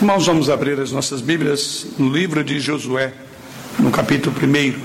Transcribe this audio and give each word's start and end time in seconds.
Irmãos, 0.00 0.26
vamos 0.26 0.48
abrir 0.48 0.78
as 0.78 0.92
nossas 0.92 1.20
Bíblias 1.20 1.84
no 1.98 2.08
livro 2.08 2.44
de 2.44 2.60
Josué, 2.60 3.12
no 3.80 3.90
capítulo 3.90 4.32
1. 4.40 4.80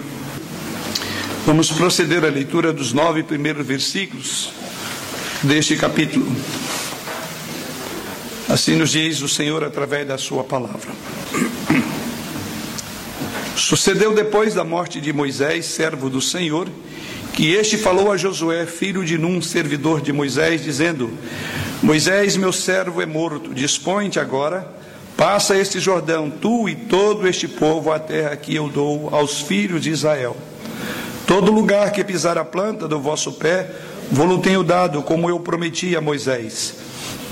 Vamos 1.45 1.71
proceder 1.71 2.25
à 2.25 2.29
leitura 2.29 2.73
dos 2.73 2.93
nove 2.93 3.21
primeiros 3.21 3.63
versículos 3.63 4.49
deste 5.43 5.75
capítulo. 5.75 6.25
Assim 8.49 8.75
nos 8.75 8.89
diz 8.89 9.21
o 9.21 9.29
Senhor 9.29 9.63
através 9.63 10.07
da 10.07 10.17
Sua 10.17 10.43
palavra. 10.43 10.91
Sucedeu 13.55 14.15
depois 14.15 14.55
da 14.55 14.63
morte 14.63 14.99
de 14.99 15.13
Moisés, 15.13 15.65
servo 15.67 16.09
do 16.09 16.21
Senhor, 16.21 16.67
que 17.33 17.53
este 17.53 17.77
falou 17.77 18.11
a 18.11 18.17
Josué, 18.17 18.65
filho 18.65 19.05
de 19.05 19.19
Num, 19.19 19.43
servidor 19.43 20.01
de 20.01 20.11
Moisés, 20.11 20.63
dizendo: 20.63 21.11
Moisés, 21.83 22.35
meu 22.35 22.51
servo, 22.51 22.99
é 22.99 23.05
morto, 23.05 23.53
dispõe-te 23.53 24.19
agora 24.19 24.81
Passa 25.23 25.55
este 25.55 25.79
Jordão, 25.79 26.29
tu 26.29 26.67
e 26.67 26.75
todo 26.75 27.25
este 27.25 27.47
povo, 27.47 27.93
a 27.93 27.97
terra 27.97 28.35
que 28.35 28.53
eu 28.53 28.67
dou 28.67 29.07
aos 29.09 29.39
filhos 29.39 29.81
de 29.81 29.89
Israel. 29.89 30.35
Todo 31.25 31.49
lugar 31.49 31.93
que 31.93 32.03
pisar 32.03 32.37
a 32.37 32.43
planta 32.43 32.89
do 32.89 32.99
vosso 32.99 33.31
pé, 33.31 33.71
vou-lo 34.11 34.39
tenho 34.39 34.65
dado, 34.65 35.01
como 35.01 35.29
eu 35.29 35.39
prometi 35.39 35.95
a 35.95 36.01
Moisés. 36.01 36.75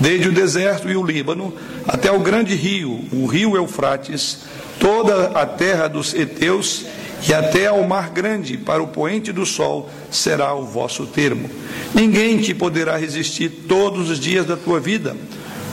Desde 0.00 0.26
o 0.26 0.32
deserto 0.32 0.88
e 0.88 0.96
o 0.96 1.04
Líbano, 1.04 1.52
até 1.86 2.10
o 2.10 2.20
grande 2.20 2.54
rio, 2.54 3.04
o 3.12 3.26
rio 3.26 3.56
Eufrates, 3.56 4.38
toda 4.80 5.38
a 5.38 5.44
terra 5.44 5.86
dos 5.86 6.14
heteus 6.14 6.86
e 7.28 7.34
até 7.34 7.66
ao 7.66 7.86
mar 7.86 8.08
grande, 8.08 8.56
para 8.56 8.82
o 8.82 8.88
poente 8.88 9.32
do 9.32 9.44
sol, 9.44 9.90
será 10.10 10.54
o 10.54 10.64
vosso 10.64 11.04
termo. 11.04 11.50
Ninguém 11.94 12.38
te 12.38 12.54
poderá 12.54 12.96
resistir 12.96 13.50
todos 13.68 14.08
os 14.08 14.18
dias 14.18 14.46
da 14.46 14.56
tua 14.56 14.80
vida. 14.80 15.14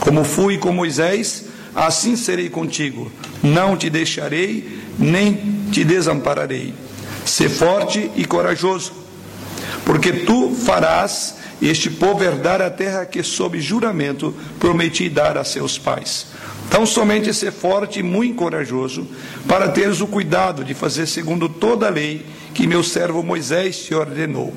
Como 0.01 0.25
fui 0.25 0.57
com 0.57 0.73
Moisés, 0.73 1.47
assim 1.88 2.15
serei 2.15 2.49
contigo, 2.49 3.11
não 3.41 3.77
te 3.77 3.89
deixarei, 3.89 4.79
nem 4.97 5.67
te 5.72 5.83
desampararei. 5.83 6.73
Sê 7.25 7.47
forte 7.47 8.09
e 8.16 8.25
corajoso, 8.25 8.91
porque 9.85 10.11
tu 10.11 10.53
farás 10.53 11.35
este 11.61 11.89
povo 11.89 12.23
herdar 12.23 12.61
a 12.61 12.69
terra 12.69 13.05
que, 13.05 13.22
sob 13.22 13.59
juramento, 13.59 14.33
prometi 14.59 15.09
dar 15.09 15.38
a 15.38 15.44
seus 15.44 15.77
pais. 15.77 16.27
Então, 16.67 16.85
somente 16.85 17.33
ser 17.33 17.52
forte 17.52 18.00
e 18.00 18.03
muito 18.03 18.35
corajoso, 18.35 19.07
para 19.47 19.69
teres 19.69 20.02
o 20.02 20.07
cuidado 20.07 20.63
de 20.63 20.73
fazer 20.73 21.07
segundo 21.07 21.50
toda 21.50 21.88
a 21.88 21.89
lei 21.89 22.25
que 22.53 22.67
meu 22.67 22.83
servo 22.83 23.23
Moisés 23.23 23.80
te 23.80 23.94
ordenou. 23.94 24.53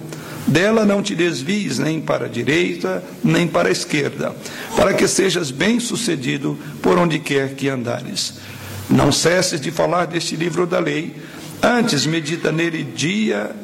Dela 0.47 0.85
não 0.85 1.03
te 1.03 1.15
desvies 1.15 1.79
nem 1.79 2.01
para 2.01 2.27
a 2.27 2.29
direita, 2.29 3.03
nem 3.23 3.47
para 3.47 3.69
a 3.69 3.73
esquerda, 3.73 4.35
para 4.77 4.93
que 4.93 5.07
sejas 5.07 5.51
bem-sucedido 5.51 6.59
por 6.83 6.99
onde 6.99 7.19
quer 7.19 7.55
que 7.55 7.69
andares. 7.69 8.35
Não 8.91 9.13
cesses 9.13 9.61
de 9.61 9.71
falar 9.71 10.07
deste 10.07 10.35
livro 10.35 10.67
da 10.67 10.79
lei, 10.79 11.15
antes 11.63 12.05
medita 12.05 12.51
nele 12.51 12.83
dia 12.83 13.55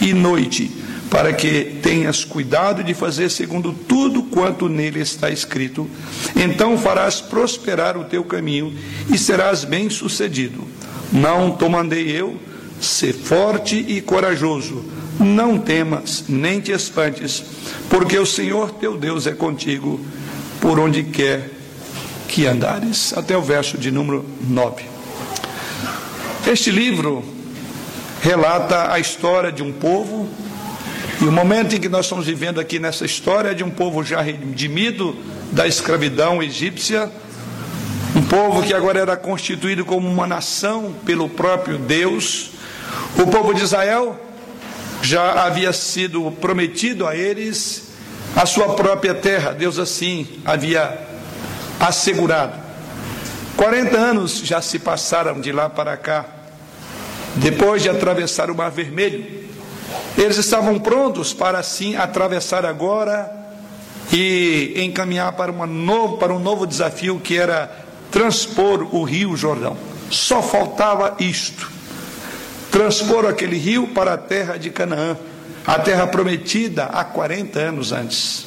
e 0.00 0.14
noite, 0.14 0.70
para 1.10 1.34
que 1.34 1.78
tenhas 1.82 2.24
cuidado 2.24 2.82
de 2.82 2.94
fazer 2.94 3.30
segundo 3.30 3.72
tudo 3.72 4.22
quanto 4.22 4.68
nele 4.68 5.00
está 5.00 5.28
escrito. 5.28 5.88
Então 6.34 6.78
farás 6.78 7.20
prosperar 7.20 7.98
o 7.98 8.04
teu 8.04 8.24
caminho 8.24 8.74
e 9.12 9.18
serás 9.18 9.64
bem-sucedido. 9.64 10.66
Não 11.12 11.54
te 11.54 11.68
mandei 11.68 12.10
eu, 12.10 12.40
ser 12.80 13.12
forte 13.12 13.76
e 13.76 14.00
corajoso 14.00 15.01
não 15.18 15.58
temas, 15.58 16.24
nem 16.28 16.60
te 16.60 16.72
espantes, 16.72 17.42
porque 17.88 18.18
o 18.18 18.26
Senhor 18.26 18.72
teu 18.72 18.96
Deus 18.96 19.26
é 19.26 19.32
contigo 19.32 20.00
por 20.60 20.78
onde 20.78 21.02
quer 21.02 21.50
que 22.28 22.46
andares. 22.46 23.12
Até 23.16 23.36
o 23.36 23.42
verso 23.42 23.76
de 23.76 23.90
número 23.90 24.24
9. 24.40 24.84
Este 26.46 26.70
livro 26.70 27.22
relata 28.22 28.92
a 28.92 28.98
história 28.98 29.52
de 29.52 29.62
um 29.62 29.72
povo, 29.72 30.28
e 31.20 31.24
o 31.24 31.32
momento 31.32 31.76
em 31.76 31.80
que 31.80 31.88
nós 31.88 32.06
estamos 32.06 32.26
vivendo 32.26 32.58
aqui 32.60 32.78
nessa 32.78 33.04
história 33.04 33.50
é 33.50 33.54
de 33.54 33.62
um 33.62 33.70
povo 33.70 34.02
já 34.02 34.20
redimido 34.20 35.16
da 35.52 35.66
escravidão 35.66 36.42
egípcia, 36.42 37.10
um 38.16 38.22
povo 38.22 38.62
que 38.62 38.74
agora 38.74 39.00
era 39.00 39.16
constituído 39.16 39.84
como 39.84 40.08
uma 40.08 40.26
nação 40.26 40.94
pelo 41.04 41.28
próprio 41.28 41.78
Deus. 41.78 42.50
O 43.16 43.26
povo 43.26 43.54
de 43.54 43.62
Israel 43.62 44.18
já 45.02 45.44
havia 45.44 45.72
sido 45.72 46.30
prometido 46.40 47.06
a 47.06 47.16
eles 47.16 47.90
a 48.36 48.46
sua 48.46 48.74
própria 48.74 49.14
terra, 49.14 49.52
Deus 49.52 49.78
assim 49.78 50.26
havia 50.44 50.96
assegurado. 51.78 52.54
40 53.56 53.96
anos 53.98 54.38
já 54.38 54.62
se 54.62 54.78
passaram 54.78 55.40
de 55.40 55.52
lá 55.52 55.68
para 55.68 55.96
cá, 55.96 56.24
depois 57.36 57.82
de 57.82 57.90
atravessar 57.90 58.50
o 58.50 58.54
Mar 58.54 58.70
Vermelho. 58.70 59.42
Eles 60.16 60.38
estavam 60.38 60.78
prontos 60.78 61.34
para 61.34 61.58
assim 61.58 61.96
atravessar 61.96 62.64
agora 62.64 63.30
e 64.12 64.74
encaminhar 64.76 65.32
para, 65.32 65.50
uma 65.50 65.66
novo, 65.66 66.16
para 66.16 66.32
um 66.32 66.38
novo 66.38 66.66
desafio 66.66 67.20
que 67.20 67.36
era 67.36 67.70
transpor 68.10 68.94
o 68.94 69.02
Rio 69.02 69.36
Jordão. 69.36 69.76
Só 70.10 70.42
faltava 70.42 71.16
isto 71.18 71.70
transpor 72.72 73.26
aquele 73.26 73.58
rio 73.58 73.86
para 73.88 74.14
a 74.14 74.18
terra 74.18 74.56
de 74.56 74.70
Canaã, 74.70 75.14
a 75.64 75.78
terra 75.78 76.06
prometida 76.06 76.84
há 76.84 77.04
40 77.04 77.58
anos 77.58 77.92
antes. 77.92 78.46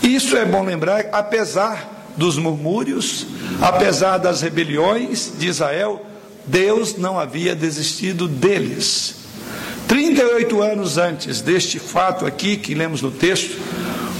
Isso 0.00 0.36
é 0.36 0.44
bom 0.44 0.64
lembrar, 0.64 1.06
apesar 1.12 2.12
dos 2.16 2.38
murmúrios, 2.38 3.26
apesar 3.60 4.16
das 4.18 4.40
rebeliões 4.40 5.32
de 5.36 5.48
Israel, 5.48 6.06
Deus 6.46 6.96
não 6.96 7.18
havia 7.18 7.54
desistido 7.54 8.28
deles. 8.28 9.16
38 9.88 10.62
anos 10.62 10.96
antes 10.96 11.40
deste 11.40 11.80
fato 11.80 12.24
aqui 12.24 12.56
que 12.56 12.74
lemos 12.74 13.02
no 13.02 13.10
texto, 13.10 13.58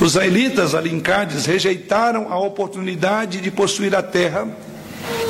os 0.01 0.13
israelitas 0.13 0.75
ali 0.75 0.93
em 0.93 0.99
Cádiz 0.99 1.47
rejeitaram 1.47 2.33
a 2.33 2.39
oportunidade 2.41 3.41
de 3.41 3.51
possuir 3.53 3.95
a 3.95 4.03
terra 4.03 4.49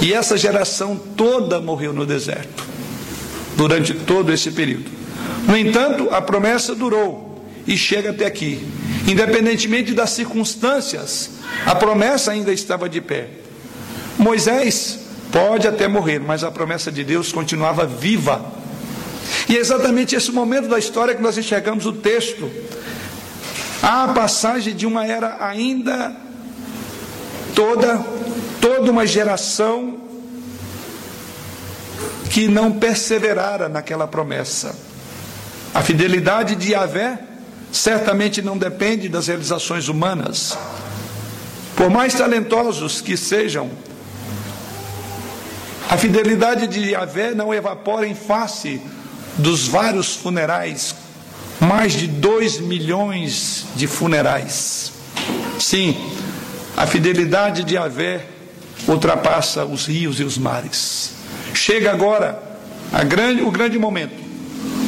e 0.00 0.14
essa 0.14 0.38
geração 0.38 0.96
toda 0.96 1.60
morreu 1.60 1.92
no 1.92 2.06
deserto 2.06 2.69
durante 3.60 3.92
todo 3.92 4.32
esse 4.32 4.50
período. 4.52 4.90
No 5.46 5.54
entanto, 5.54 6.08
a 6.10 6.22
promessa 6.22 6.74
durou 6.74 7.44
e 7.66 7.76
chega 7.76 8.08
até 8.08 8.24
aqui. 8.24 8.66
Independentemente 9.06 9.92
das 9.92 10.10
circunstâncias, 10.10 11.32
a 11.66 11.74
promessa 11.74 12.30
ainda 12.30 12.54
estava 12.54 12.88
de 12.88 13.02
pé. 13.02 13.28
Moisés 14.16 15.00
pode 15.30 15.68
até 15.68 15.86
morrer, 15.86 16.20
mas 16.20 16.42
a 16.42 16.50
promessa 16.50 16.90
de 16.90 17.04
Deus 17.04 17.32
continuava 17.32 17.84
viva. 17.84 18.50
E 19.46 19.58
é 19.58 19.60
exatamente 19.60 20.16
esse 20.16 20.32
momento 20.32 20.66
da 20.66 20.78
história 20.78 21.14
que 21.14 21.20
nós 21.22 21.36
enxergamos 21.36 21.84
o 21.84 21.92
texto. 21.92 22.50
Há 23.82 24.04
a 24.04 24.08
passagem 24.08 24.74
de 24.74 24.86
uma 24.86 25.04
era 25.04 25.36
ainda 25.38 26.16
toda, 27.54 28.02
toda 28.58 28.90
uma 28.90 29.06
geração 29.06 30.09
que 32.30 32.48
não 32.48 32.72
perseverara 32.72 33.68
naquela 33.68 34.06
promessa. 34.06 34.74
A 35.74 35.82
fidelidade 35.82 36.54
de 36.54 36.72
Yahvé 36.72 37.18
certamente 37.72 38.42
não 38.42 38.58
depende 38.58 39.08
das 39.08 39.26
realizações 39.26 39.88
humanas. 39.88 40.56
Por 41.76 41.88
mais 41.90 42.14
talentosos 42.14 43.00
que 43.00 43.16
sejam, 43.16 43.70
a 45.88 45.96
fidelidade 45.96 46.66
de 46.66 46.90
Yahvé 46.90 47.34
não 47.34 47.52
evapora 47.52 48.06
em 48.06 48.14
face 48.14 48.80
dos 49.36 49.66
vários 49.66 50.14
funerais, 50.14 50.94
mais 51.60 51.92
de 51.92 52.06
dois 52.06 52.60
milhões 52.60 53.66
de 53.74 53.86
funerais. 53.86 54.92
Sim, 55.58 55.96
a 56.76 56.86
fidelidade 56.86 57.64
de 57.64 57.74
Yahvé 57.74 58.26
ultrapassa 58.86 59.64
os 59.64 59.86
rios 59.86 60.20
e 60.20 60.24
os 60.24 60.38
mares. 60.38 61.19
Chega 61.54 61.90
agora 61.90 62.50
grande, 63.06 63.42
o 63.42 63.50
grande 63.50 63.78
momento. 63.78 64.14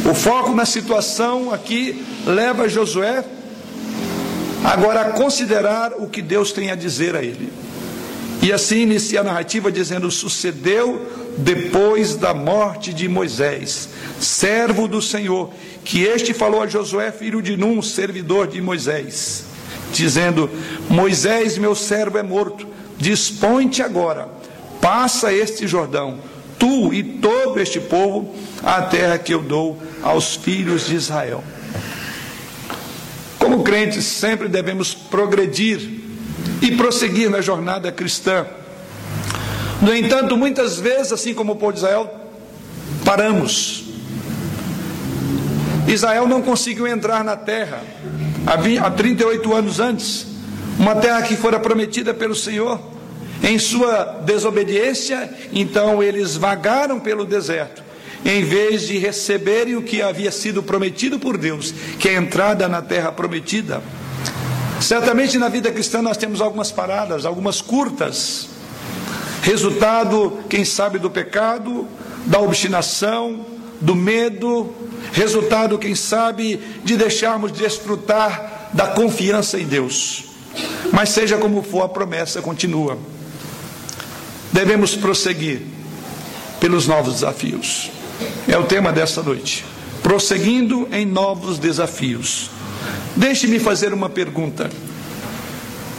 O 0.04 0.14
foco 0.14 0.54
na 0.54 0.64
situação 0.64 1.52
aqui 1.52 2.04
leva 2.26 2.68
Josué 2.68 3.24
agora 4.64 5.02
a 5.02 5.12
considerar 5.12 5.92
o 5.92 6.08
que 6.08 6.20
Deus 6.20 6.52
tem 6.52 6.70
a 6.70 6.74
dizer 6.74 7.14
a 7.14 7.22
ele. 7.22 7.52
E 8.42 8.52
assim 8.52 8.80
inicia 8.80 9.20
a 9.20 9.24
narrativa 9.24 9.70
dizendo: 9.70 10.10
sucedeu 10.10 11.06
depois 11.38 12.16
da 12.16 12.34
morte 12.34 12.92
de 12.92 13.08
Moisés, 13.08 13.88
servo 14.20 14.88
do 14.88 15.00
Senhor, 15.00 15.52
que 15.84 16.02
este 16.02 16.34
falou 16.34 16.60
a 16.60 16.66
Josué, 16.66 17.12
filho 17.12 17.40
de 17.40 17.56
Num, 17.56 17.80
servidor 17.80 18.48
de 18.48 18.60
Moisés, 18.60 19.44
dizendo: 19.92 20.50
Moisés, 20.90 21.56
meu 21.56 21.76
servo, 21.76 22.18
é 22.18 22.22
morto, 22.24 22.66
dispõe-te 22.98 23.80
agora, 23.80 24.28
passa 24.80 25.32
este 25.32 25.68
Jordão 25.68 26.18
tu 26.62 26.94
e 26.94 27.02
todo 27.02 27.58
este 27.58 27.80
povo 27.80 28.32
a 28.62 28.82
terra 28.82 29.18
que 29.18 29.34
eu 29.34 29.42
dou 29.42 29.82
aos 30.00 30.36
filhos 30.36 30.86
de 30.86 30.94
Israel. 30.94 31.42
Como 33.36 33.64
crentes, 33.64 34.04
sempre 34.04 34.46
devemos 34.46 34.94
progredir 34.94 35.80
e 36.60 36.70
prosseguir 36.76 37.28
na 37.28 37.40
jornada 37.40 37.90
cristã, 37.90 38.46
No 39.82 39.92
entanto, 39.92 40.36
muitas 40.36 40.78
vezes, 40.78 41.12
assim 41.12 41.34
como 41.34 41.54
o 41.54 41.56
povo 41.56 41.72
de 41.72 41.78
Israel, 41.78 42.08
paramos. 43.04 43.82
Israel 45.88 46.28
não 46.28 46.40
conseguiu 46.40 46.86
entrar 46.86 47.24
na 47.24 47.36
terra 47.36 47.82
há 48.46 48.90
38 48.92 49.52
anos 49.52 49.80
antes, 49.80 50.28
uma 50.78 50.94
terra 50.94 51.22
que 51.22 51.34
fora 51.34 51.58
prometida 51.58 52.14
pelo 52.14 52.36
Senhor. 52.36 52.91
Em 53.42 53.58
sua 53.58 54.20
desobediência, 54.24 55.28
então 55.52 56.02
eles 56.02 56.36
vagaram 56.36 57.00
pelo 57.00 57.24
deserto, 57.24 57.82
em 58.24 58.44
vez 58.44 58.82
de 58.82 58.98
receberem 58.98 59.74
o 59.76 59.82
que 59.82 60.00
havia 60.00 60.30
sido 60.30 60.62
prometido 60.62 61.18
por 61.18 61.36
Deus, 61.36 61.74
que 61.98 62.08
é 62.08 62.16
a 62.16 62.20
entrada 62.20 62.68
na 62.68 62.80
terra 62.80 63.10
prometida. 63.10 63.82
Certamente 64.80 65.38
na 65.38 65.48
vida 65.48 65.70
cristã 65.72 66.00
nós 66.00 66.16
temos 66.16 66.40
algumas 66.40 66.70
paradas, 66.70 67.24
algumas 67.26 67.60
curtas, 67.60 68.48
resultado, 69.42 70.38
quem 70.48 70.64
sabe, 70.64 70.98
do 70.98 71.10
pecado, 71.10 71.86
da 72.26 72.38
obstinação, 72.38 73.44
do 73.80 73.94
medo, 73.94 74.72
resultado, 75.12 75.78
quem 75.78 75.94
sabe, 75.94 76.60
de 76.84 76.96
deixarmos 76.96 77.52
de 77.52 77.58
desfrutar 77.58 78.70
da 78.72 78.86
confiança 78.86 79.58
em 79.58 79.66
Deus. 79.66 80.24
Mas 80.92 81.08
seja 81.08 81.36
como 81.38 81.62
for, 81.62 81.82
a 81.82 81.88
promessa 81.88 82.40
continua. 82.40 82.98
Devemos 84.52 84.94
prosseguir 84.94 85.62
pelos 86.60 86.86
novos 86.86 87.14
desafios. 87.14 87.90
É 88.46 88.56
o 88.58 88.64
tema 88.64 88.92
desta 88.92 89.22
noite. 89.22 89.64
Prosseguindo 90.02 90.86
em 90.92 91.06
novos 91.06 91.58
desafios. 91.58 92.50
Deixe-me 93.16 93.58
fazer 93.58 93.94
uma 93.94 94.10
pergunta. 94.10 94.70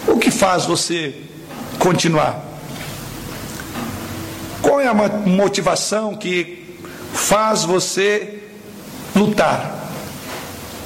O 0.07 0.17
que 0.19 0.29
faz 0.29 0.65
você 0.65 1.15
continuar? 1.79 2.45
Qual 4.61 4.79
é 4.79 4.87
a 4.87 4.93
motivação 4.93 6.15
que 6.15 6.77
faz 7.11 7.63
você 7.63 8.39
lutar? 9.15 9.89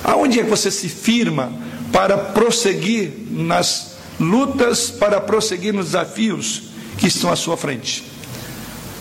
Aonde 0.03 0.39
é 0.39 0.43
que 0.43 0.49
você 0.49 0.71
se 0.71 0.87
firma 0.87 1.51
para 1.91 2.17
prosseguir 2.17 3.11
nas 3.29 3.97
lutas, 4.19 4.89
para 4.89 5.19
prosseguir 5.19 5.73
nos 5.73 5.87
desafios 5.87 6.66
que 6.97 7.07
estão 7.07 7.31
à 7.31 7.35
sua 7.35 7.55
frente. 7.55 8.03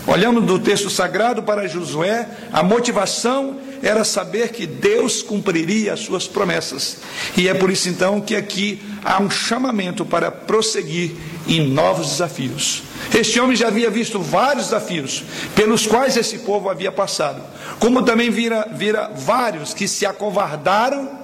Olhando 0.06 0.40
do 0.40 0.58
texto 0.58 0.88
sagrado 0.88 1.42
para 1.42 1.66
Josué, 1.66 2.28
a 2.52 2.62
motivação 2.62 3.58
era 3.82 4.04
saber 4.04 4.50
que 4.50 4.66
Deus 4.66 5.20
cumpriria 5.20 5.92
as 5.92 6.00
suas 6.00 6.28
promessas. 6.28 6.98
E 7.36 7.48
é 7.48 7.54
por 7.54 7.70
isso 7.70 7.88
então 7.88 8.20
que 8.20 8.36
aqui 8.36 8.80
há 9.04 9.20
um 9.20 9.28
chamamento 9.28 10.04
para 10.04 10.30
prosseguir 10.30 11.12
em 11.48 11.68
novos 11.68 12.08
desafios. 12.08 12.82
Este 13.14 13.40
homem 13.40 13.56
já 13.56 13.68
havia 13.68 13.90
visto 13.90 14.20
vários 14.20 14.66
desafios 14.66 15.24
pelos 15.54 15.86
quais 15.86 16.16
esse 16.16 16.38
povo 16.38 16.68
havia 16.68 16.92
passado, 16.92 17.42
como 17.78 18.02
também 18.02 18.30
vira, 18.30 18.68
vira 18.72 19.10
vários 19.14 19.74
que 19.74 19.88
se 19.88 20.06
acovardaram, 20.06 21.18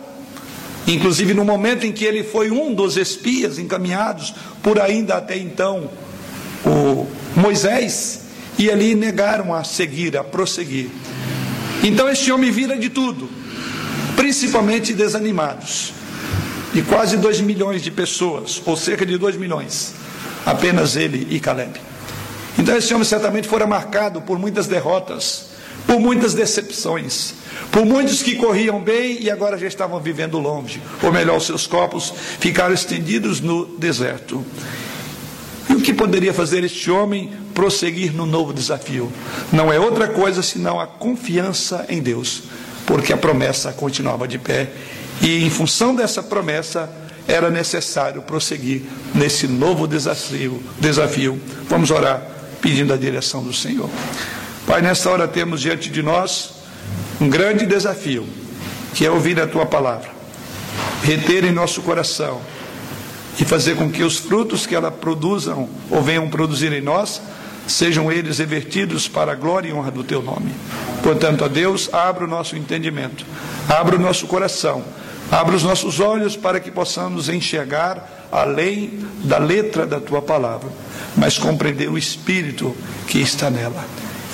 inclusive 0.86 1.34
no 1.34 1.44
momento 1.44 1.86
em 1.86 1.92
que 1.92 2.04
ele 2.04 2.25
foi 2.25 2.50
um 2.50 2.75
dos 2.75 2.96
espias 2.96 3.58
encaminhados 3.58 4.34
por 4.62 4.80
ainda 4.80 5.16
até 5.16 5.36
então 5.36 5.88
o 6.64 7.06
Moisés, 7.35 8.20
e 8.59 8.70
ali 8.70 8.94
negaram 8.94 9.55
a 9.55 9.64
seguir, 9.64 10.17
a 10.17 10.23
prosseguir. 10.23 10.88
Então 11.82 12.09
este 12.09 12.31
homem 12.31 12.50
vira 12.50 12.79
de 12.79 12.88
tudo, 12.88 13.29
principalmente 14.17 14.93
desanimados. 14.93 15.93
De 16.73 16.81
quase 16.82 17.19
2 17.19 17.43
milhões 17.43 17.82
de 17.82 17.91
pessoas, 17.91 18.62
ou 18.64 18.76
cerca 18.76 19.05
de 19.05 19.19
2 19.19 19.37
milhões, 19.37 19.93
apenas 20.47 20.97
ele 20.97 21.26
e 21.31 21.38
Caleb. 21.38 21.79
Então 22.59 22.76
esse 22.76 22.94
homem 22.94 23.05
certamente 23.05 23.47
fora 23.47 23.67
marcado 23.67 24.23
por 24.23 24.38
muitas 24.38 24.67
derrotas, 24.67 25.50
por 25.87 26.00
muitas 26.00 26.32
decepções, 26.32 27.35
por 27.70 27.85
muitos 27.85 28.23
que 28.23 28.37
corriam 28.37 28.81
bem 28.81 29.20
e 29.20 29.31
agora 29.31 29.59
já 29.59 29.67
estavam 29.67 30.00
vivendo 30.00 30.38
longe, 30.38 30.81
ou 31.03 31.12
melhor, 31.12 31.41
seus 31.41 31.67
corpos 31.67 32.12
ficaram 32.38 32.73
estendidos 32.73 33.41
no 33.41 33.67
deserto. 33.76 34.44
E 35.72 35.74
o 35.74 35.80
que 35.80 35.94
poderia 35.94 36.34
fazer 36.34 36.62
este 36.64 36.90
homem 36.90 37.30
prosseguir 37.54 38.12
no 38.12 38.26
novo 38.26 38.52
desafio? 38.52 39.10
Não 39.50 39.72
é 39.72 39.80
outra 39.80 40.06
coisa 40.06 40.42
senão 40.42 40.78
a 40.78 40.86
confiança 40.86 41.86
em 41.88 42.02
Deus, 42.02 42.42
porque 42.84 43.10
a 43.10 43.16
promessa 43.16 43.72
continuava 43.72 44.28
de 44.28 44.36
pé 44.36 44.69
e, 45.22 45.42
em 45.42 45.48
função 45.48 45.94
dessa 45.94 46.22
promessa, 46.22 46.90
era 47.26 47.50
necessário 47.50 48.20
prosseguir 48.20 48.82
nesse 49.14 49.46
novo 49.46 49.88
desafio. 49.88 50.62
desafio. 50.78 51.40
Vamos 51.70 51.90
orar 51.90 52.20
pedindo 52.60 52.92
a 52.92 52.96
direção 52.98 53.42
do 53.42 53.54
Senhor. 53.54 53.88
Pai, 54.66 54.82
nesta 54.82 55.08
hora 55.08 55.26
temos 55.26 55.62
diante 55.62 55.88
de 55.88 56.02
nós 56.02 56.50
um 57.18 57.30
grande 57.30 57.64
desafio, 57.64 58.26
que 58.92 59.06
é 59.06 59.10
ouvir 59.10 59.40
a 59.40 59.46
tua 59.46 59.64
palavra, 59.64 60.10
reter 61.02 61.46
em 61.46 61.50
nosso 61.52 61.80
coração 61.80 62.42
e 63.38 63.44
fazer 63.44 63.76
com 63.76 63.90
que 63.90 64.02
os 64.02 64.19
frutos 64.19 64.67
que 64.67 64.75
ela 64.75 64.90
produzam 64.90 65.69
ou 65.90 66.02
venham 66.02 66.29
produzir 66.29 66.73
em 66.73 66.81
nós 66.81 67.20
sejam 67.67 68.11
eles 68.11 68.38
revertidos 68.38 69.08
para 69.08 69.32
a 69.32 69.34
glória 69.34 69.69
e 69.69 69.73
honra 69.73 69.90
do 69.90 70.05
teu 70.05 70.23
nome. 70.23 70.52
Portanto, 71.02 71.44
a 71.44 71.49
Deus, 71.49 71.93
abra 71.93 72.25
o 72.25 72.29
nosso 72.29 72.56
entendimento, 72.56 73.25
abra 73.69 73.96
o 73.96 74.00
nosso 74.00 74.26
coração, 74.26 74.84
abra 75.31 75.55
os 75.55 75.62
nossos 75.62 76.00
olhos 76.00 76.37
para 76.37 76.61
que 76.61 76.70
possamos 76.70 77.29
enxergar 77.29 78.29
além 78.31 79.06
da 79.25 79.38
letra 79.38 79.87
da 79.87 80.00
tua 80.00 80.20
palavra, 80.20 80.69
mas 81.17 81.38
compreender 81.38 81.88
o 81.88 81.99
espírito 81.99 82.76
que 83.06 83.20
está 83.20 83.50
nela. 83.50 83.85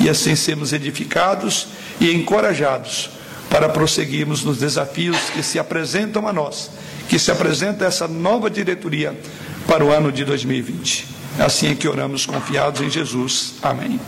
E 0.01 0.09
assim 0.09 0.35
sermos 0.37 0.73
edificados 0.73 1.69
e 2.01 2.13
encorajados 2.13 3.11
para 3.51 3.69
prosseguirmos 3.69 4.45
nos 4.45 4.59
desafios 4.59 5.19
que 5.31 5.43
se 5.43 5.59
apresentam 5.59 6.29
a 6.29 6.33
nós 6.33 6.71
que 7.09 7.19
se 7.19 7.31
apresenta 7.31 7.87
essa 7.87 8.07
nova 8.07 8.51
diretoria 8.51 9.19
para 9.67 9.85
o 9.85 9.91
ano 9.91 10.13
de 10.13 10.25
2020. 10.25 11.07
Assim 11.39 11.71
é 11.71 11.75
que 11.75 11.89
oramos 11.89 12.27
confiados 12.27 12.81
em 12.81 12.91
Jesus. 12.91 13.55
Amém. 13.63 14.01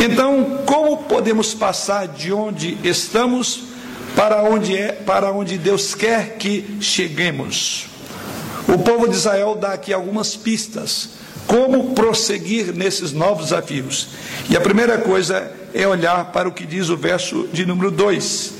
Então, 0.00 0.62
como 0.64 0.96
podemos 1.04 1.54
passar 1.54 2.08
de 2.08 2.32
onde 2.32 2.78
estamos 2.82 3.64
para 4.16 4.42
onde 4.42 4.76
é, 4.76 4.92
para 4.92 5.30
onde 5.32 5.58
Deus 5.58 5.94
quer 5.94 6.36
que 6.36 6.78
cheguemos? 6.80 7.86
O 8.66 8.78
povo 8.78 9.08
de 9.08 9.16
Israel 9.16 9.54
dá 9.54 9.72
aqui 9.72 9.92
algumas 9.92 10.36
pistas 10.36 11.10
como 11.46 11.94
prosseguir 11.94 12.74
nesses 12.74 13.12
novos 13.12 13.46
desafios. 13.46 14.08
E 14.50 14.56
a 14.56 14.60
primeira 14.60 14.98
coisa 14.98 15.50
é 15.72 15.86
olhar 15.86 16.26
para 16.32 16.48
o 16.48 16.52
que 16.52 16.66
diz 16.66 16.90
o 16.90 16.96
verso 16.96 17.48
de 17.52 17.64
número 17.64 17.90
2. 17.90 18.52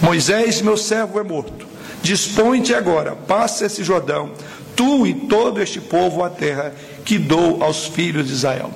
Moisés, 0.00 0.60
meu 0.62 0.76
servo, 0.76 1.20
é 1.20 1.22
morto. 1.22 1.71
Dispõe-te 2.02 2.74
agora, 2.74 3.14
passa 3.14 3.66
esse 3.66 3.84
Jordão, 3.84 4.32
tu 4.74 5.06
e 5.06 5.14
todo 5.14 5.62
este 5.62 5.80
povo 5.80 6.24
a 6.24 6.28
terra 6.28 6.74
que 7.04 7.16
dou 7.16 7.62
aos 7.62 7.86
filhos 7.86 8.26
de 8.26 8.32
Israel. 8.32 8.72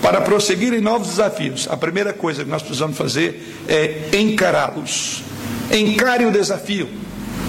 Para 0.00 0.22
prosseguir 0.22 0.72
em 0.72 0.80
novos 0.80 1.08
desafios, 1.08 1.68
a 1.70 1.76
primeira 1.76 2.14
coisa 2.14 2.42
que 2.42 2.48
nós 2.48 2.62
precisamos 2.62 2.96
fazer 2.96 3.62
é 3.68 4.16
encará-los. 4.18 5.22
Encare 5.70 6.24
o 6.24 6.32
desafio. 6.32 6.88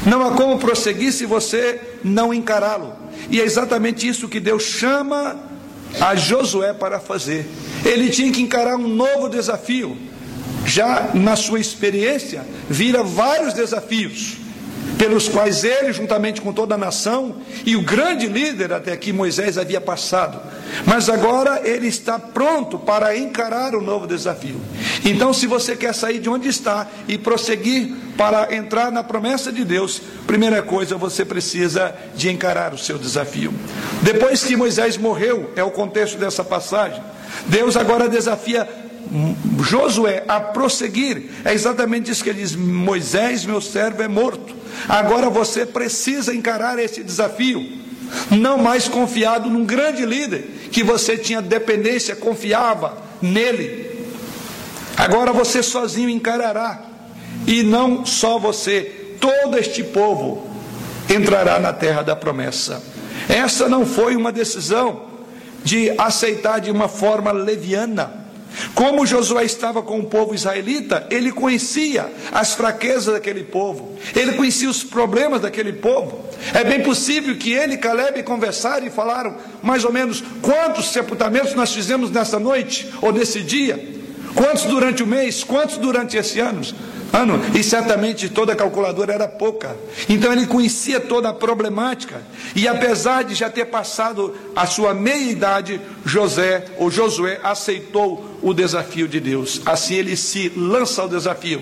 Não 0.05 0.27
há 0.27 0.31
como 0.31 0.59
prosseguir 0.59 1.13
se 1.13 1.25
você 1.25 1.79
não 2.03 2.33
encará-lo. 2.33 2.93
E 3.29 3.39
é 3.39 3.45
exatamente 3.45 4.05
isso 4.05 4.27
que 4.27 4.39
Deus 4.39 4.63
chama 4.63 5.39
a 5.99 6.13
Josué 6.15 6.73
para 6.73 6.99
fazer. 6.99 7.47
Ele 7.85 8.09
tinha 8.09 8.31
que 8.31 8.41
encarar 8.41 8.75
um 8.75 8.87
novo 8.87 9.29
desafio. 9.29 9.97
Já 10.65 11.11
na 11.13 11.37
sua 11.37 11.59
experiência, 11.59 12.45
vira 12.69 13.01
vários 13.01 13.53
desafios 13.53 14.40
pelos 14.97 15.27
quais 15.27 15.63
ele, 15.63 15.91
juntamente 15.91 16.41
com 16.41 16.53
toda 16.53 16.75
a 16.75 16.77
nação, 16.77 17.37
e 17.65 17.75
o 17.75 17.81
grande 17.81 18.27
líder 18.27 18.71
até 18.71 18.91
aqui, 18.91 19.11
Moisés, 19.11 19.57
havia 19.57 19.81
passado. 19.81 20.39
Mas 20.85 21.09
agora 21.09 21.61
ele 21.63 21.87
está 21.87 22.19
pronto 22.19 22.77
para 22.77 23.17
encarar 23.17 23.73
o 23.73 23.81
novo 23.81 24.05
desafio. 24.05 24.61
Então, 25.03 25.33
se 25.33 25.47
você 25.47 25.75
quer 25.75 25.93
sair 25.95 26.19
de 26.19 26.29
onde 26.29 26.47
está 26.47 26.87
e 27.07 27.17
prosseguir 27.17 27.95
para 28.15 28.55
entrar 28.55 28.91
na 28.91 29.03
promessa 29.03 29.51
de 29.51 29.65
Deus, 29.65 29.99
primeira 30.27 30.61
coisa, 30.61 30.95
você 30.95 31.25
precisa 31.25 31.95
de 32.15 32.29
encarar 32.29 32.73
o 32.73 32.77
seu 32.77 32.99
desafio. 32.99 33.51
Depois 34.03 34.43
que 34.43 34.55
Moisés 34.55 34.97
morreu, 34.97 35.51
é 35.55 35.63
o 35.63 35.71
contexto 35.71 36.17
dessa 36.17 36.43
passagem, 36.43 37.01
Deus 37.47 37.75
agora 37.75 38.07
desafia 38.07 38.69
Josué 39.59 40.23
a 40.27 40.39
prosseguir. 40.39 41.29
É 41.43 41.53
exatamente 41.53 42.09
isso 42.09 42.23
que 42.23 42.29
ele 42.29 42.41
diz: 42.41 42.55
Moisés, 42.55 43.45
meu 43.45 43.59
servo, 43.59 44.01
é 44.01 44.07
morto. 44.07 44.55
Agora 44.87 45.29
você 45.29 45.65
precisa 45.65 46.33
encarar 46.33 46.79
esse 46.79 47.03
desafio. 47.03 47.79
Não 48.29 48.57
mais 48.57 48.87
confiado 48.87 49.49
num 49.49 49.65
grande 49.65 50.05
líder, 50.05 50.69
que 50.71 50.83
você 50.83 51.17
tinha 51.17 51.41
dependência, 51.41 52.15
confiava 52.15 52.97
nele. 53.21 54.05
Agora 54.97 55.31
você 55.31 55.61
sozinho 55.63 56.09
encarará. 56.09 56.81
E 57.47 57.63
não 57.63 58.05
só 58.05 58.37
você, 58.37 59.15
todo 59.19 59.57
este 59.57 59.83
povo 59.83 60.47
entrará 61.09 61.59
na 61.59 61.73
terra 61.73 62.01
da 62.01 62.15
promessa. 62.15 62.81
Essa 63.27 63.67
não 63.67 63.85
foi 63.85 64.15
uma 64.15 64.31
decisão 64.31 65.03
de 65.63 65.89
aceitar 65.97 66.59
de 66.59 66.71
uma 66.71 66.87
forma 66.87 67.31
leviana. 67.31 68.20
Como 68.73 69.05
Josué 69.05 69.45
estava 69.45 69.81
com 69.81 69.99
o 69.99 70.05
povo 70.05 70.35
israelita, 70.35 71.07
ele 71.09 71.31
conhecia 71.31 72.11
as 72.31 72.53
fraquezas 72.53 73.13
daquele 73.13 73.43
povo, 73.43 73.97
ele 74.15 74.33
conhecia 74.33 74.69
os 74.69 74.83
problemas 74.83 75.41
daquele 75.41 75.73
povo. 75.73 76.25
É 76.53 76.63
bem 76.63 76.81
possível 76.81 77.35
que 77.37 77.51
ele 77.53 77.75
e 77.75 77.77
Caleb 77.77 78.23
conversaram 78.23 78.85
e 78.85 78.89
falaram 78.89 79.35
mais 79.61 79.85
ou 79.85 79.91
menos 79.91 80.23
quantos 80.41 80.91
sepultamentos 80.91 81.53
nós 81.53 81.73
fizemos 81.73 82.11
nessa 82.11 82.39
noite 82.39 82.89
ou 83.01 83.11
nesse 83.11 83.41
dia, 83.41 84.01
quantos 84.35 84.63
durante 84.63 85.03
o 85.03 85.07
mês, 85.07 85.43
quantos 85.43 85.77
durante 85.77 86.17
esse 86.17 86.39
ano 86.39 86.61
ano, 87.13 87.41
e 87.53 87.63
certamente 87.63 88.29
toda 88.29 88.55
calculadora 88.55 89.13
era 89.13 89.27
pouca. 89.27 89.75
Então 90.07 90.31
ele 90.31 90.45
conhecia 90.45 90.99
toda 90.99 91.29
a 91.29 91.33
problemática. 91.33 92.21
E 92.55 92.67
apesar 92.67 93.23
de 93.23 93.35
já 93.35 93.49
ter 93.49 93.65
passado 93.65 94.35
a 94.55 94.65
sua 94.65 94.93
meia-idade, 94.93 95.81
José 96.05 96.65
ou 96.77 96.89
Josué 96.89 97.39
aceitou 97.43 98.37
o 98.41 98.53
desafio 98.53 99.07
de 99.07 99.19
Deus. 99.19 99.61
Assim 99.65 99.95
ele 99.95 100.15
se 100.15 100.51
lança 100.55 101.01
ao 101.01 101.09
desafio. 101.09 101.61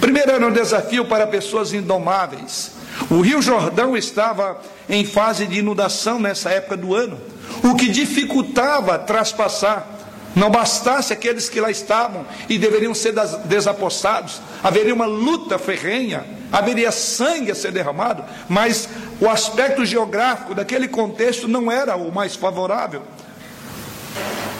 Primeiro 0.00 0.30
era 0.30 0.46
um 0.46 0.52
desafio 0.52 1.04
para 1.06 1.26
pessoas 1.26 1.72
indomáveis. 1.72 2.72
O 3.10 3.20
Rio 3.20 3.42
Jordão 3.42 3.96
estava 3.96 4.60
em 4.88 5.04
fase 5.04 5.46
de 5.46 5.58
inundação 5.58 6.18
nessa 6.18 6.50
época 6.50 6.76
do 6.76 6.94
ano, 6.94 7.18
o 7.62 7.74
que 7.74 7.88
dificultava 7.88 8.98
traspassar 8.98 9.95
não 10.36 10.50
bastasse 10.50 11.14
aqueles 11.14 11.48
que 11.48 11.58
lá 11.62 11.70
estavam 11.70 12.26
e 12.46 12.58
deveriam 12.58 12.94
ser 12.94 13.14
desapossados, 13.46 14.42
haveria 14.62 14.92
uma 14.92 15.06
luta 15.06 15.58
ferrenha, 15.58 16.26
haveria 16.52 16.92
sangue 16.92 17.50
a 17.50 17.54
ser 17.54 17.72
derramado, 17.72 18.22
mas 18.46 18.86
o 19.18 19.30
aspecto 19.30 19.82
geográfico 19.86 20.54
daquele 20.54 20.88
contexto 20.88 21.48
não 21.48 21.72
era 21.72 21.96
o 21.96 22.12
mais 22.12 22.36
favorável. 22.36 23.02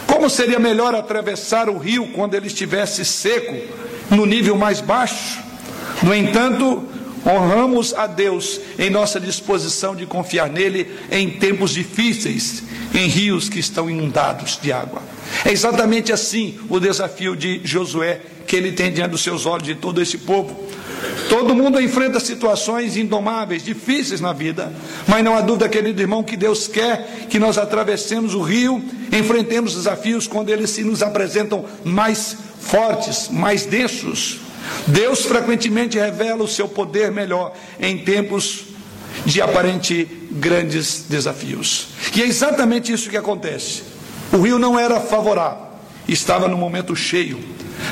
Como 0.07 0.31
seria 0.31 0.57
melhor 0.57 0.95
atravessar 0.95 1.69
o 1.69 1.77
rio 1.77 2.07
quando 2.07 2.33
ele 2.33 2.47
estivesse 2.47 3.05
seco, 3.05 3.55
no 4.09 4.25
nível 4.25 4.57
mais 4.57 4.81
baixo? 4.81 5.43
No 6.01 6.15
entanto, 6.15 6.87
honramos 7.23 7.93
a 7.93 8.07
Deus 8.07 8.59
em 8.79 8.89
nossa 8.89 9.19
disposição 9.19 9.95
de 9.95 10.07
confiar 10.07 10.49
nele 10.49 10.97
em 11.11 11.29
tempos 11.29 11.69
difíceis, 11.69 12.63
em 12.95 13.07
rios 13.07 13.47
que 13.47 13.59
estão 13.59 13.87
inundados 13.87 14.57
de 14.59 14.71
água. 14.71 15.16
É 15.45 15.51
exatamente 15.51 16.11
assim 16.11 16.59
o 16.69 16.79
desafio 16.79 17.35
de 17.35 17.61
Josué 17.63 18.21
que 18.45 18.55
ele 18.55 18.71
tem 18.71 18.91
diante 18.91 19.11
dos 19.11 19.21
seus 19.21 19.45
olhos 19.45 19.67
de 19.67 19.75
todo 19.75 20.01
esse 20.01 20.17
povo. 20.19 20.67
Todo 21.29 21.53
mundo 21.53 21.79
enfrenta 21.79 22.19
situações 22.19 22.95
indomáveis, 22.95 23.63
difíceis 23.63 24.21
na 24.21 24.31
vida, 24.31 24.73
mas 25.07 25.23
não 25.23 25.35
há 25.35 25.41
dúvida, 25.41 25.67
querido 25.67 26.01
irmão, 26.01 26.23
que 26.23 26.37
Deus 26.37 26.67
quer 26.67 27.27
que 27.29 27.37
nós 27.37 27.57
atravessemos 27.57 28.33
o 28.33 28.41
rio, 28.41 28.81
enfrentemos 29.11 29.75
desafios 29.75 30.25
quando 30.25 30.49
eles 30.49 30.69
se 30.69 30.83
nos 30.83 31.03
apresentam 31.03 31.65
mais 31.83 32.37
fortes, 32.59 33.29
mais 33.29 33.65
densos. 33.65 34.39
Deus 34.87 35.23
frequentemente 35.23 35.97
revela 35.97 36.43
o 36.43 36.47
seu 36.47 36.67
poder 36.67 37.11
melhor 37.11 37.53
em 37.79 37.97
tempos 37.99 38.65
de 39.25 39.41
aparente 39.41 40.07
grandes 40.31 41.05
desafios. 41.09 41.89
E 42.15 42.21
é 42.21 42.25
exatamente 42.25 42.91
isso 42.91 43.09
que 43.09 43.17
acontece. 43.17 43.96
O 44.31 44.37
rio 44.37 44.59
não 44.59 44.77
era 44.77 44.99
favorável, 44.99 45.67
estava 46.07 46.47
no 46.47 46.57
momento 46.57 46.95
cheio. 46.95 47.39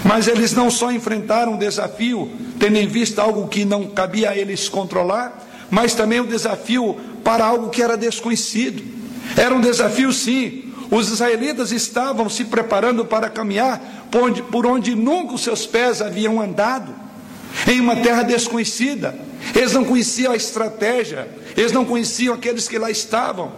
Mas 0.04 0.27
eles 0.27 0.54
não 0.54 0.70
só 0.70 0.92
enfrentaram 0.92 1.54
um 1.54 1.58
desafio, 1.58 2.32
tendo 2.60 2.77
em 2.77 2.88
vista 2.88 3.22
algo 3.22 3.48
que 3.48 3.63
não 3.63 3.86
cabia 3.88 4.32
a 4.32 4.38
eles 4.38 4.68
controlar, 4.68 5.46
mas 5.70 5.94
também 5.94 6.22
um 6.22 6.25
desafio 6.25 7.00
para 7.24 7.46
algo 7.46 7.70
que 7.70 7.82
era 7.82 7.98
desconhecido. 7.98 8.84
Era 9.36 9.54
um 9.54 9.62
desafio, 9.62 10.12
sim. 10.12 10.74
Os 10.92 11.10
israelitas 11.10 11.72
estavam 11.72 12.30
se 12.30 12.46
preparando 12.46 13.06
para 13.06 13.30
caminhar 13.30 14.08
por 14.12 14.24
onde, 14.24 14.42
por 14.44 14.65
onde 14.65 14.96
nunca 14.96 15.34
os 15.34 15.42
seus 15.42 15.65
pés 15.65 16.01
haviam 16.01 16.39
andado, 16.39 16.94
em 17.68 17.80
uma 17.80 17.96
terra 17.96 18.24
desconhecida. 18.24 19.15
Eles 19.54 19.74
não 19.74 19.84
conheciam 19.84 20.32
a 20.32 20.36
estratégia, 20.36 21.27
eles 21.58 21.72
não 21.72 21.86
conheciam 21.86 22.34
aqueles 22.34 22.68
que 22.68 22.77
lá 22.77 22.92
estavam. 22.92 23.51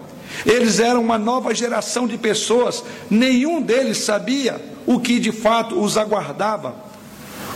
Eles 0.45 0.79
eram 0.79 1.01
uma 1.01 1.17
nova 1.17 1.53
geração 1.53 2.07
de 2.07 2.17
pessoas, 2.17 2.83
nenhum 3.09 3.61
deles 3.61 3.99
sabia 3.99 4.61
o 4.85 4.99
que 4.99 5.19
de 5.19 5.31
fato 5.31 5.79
os 5.79 5.97
aguardava. 5.97 6.75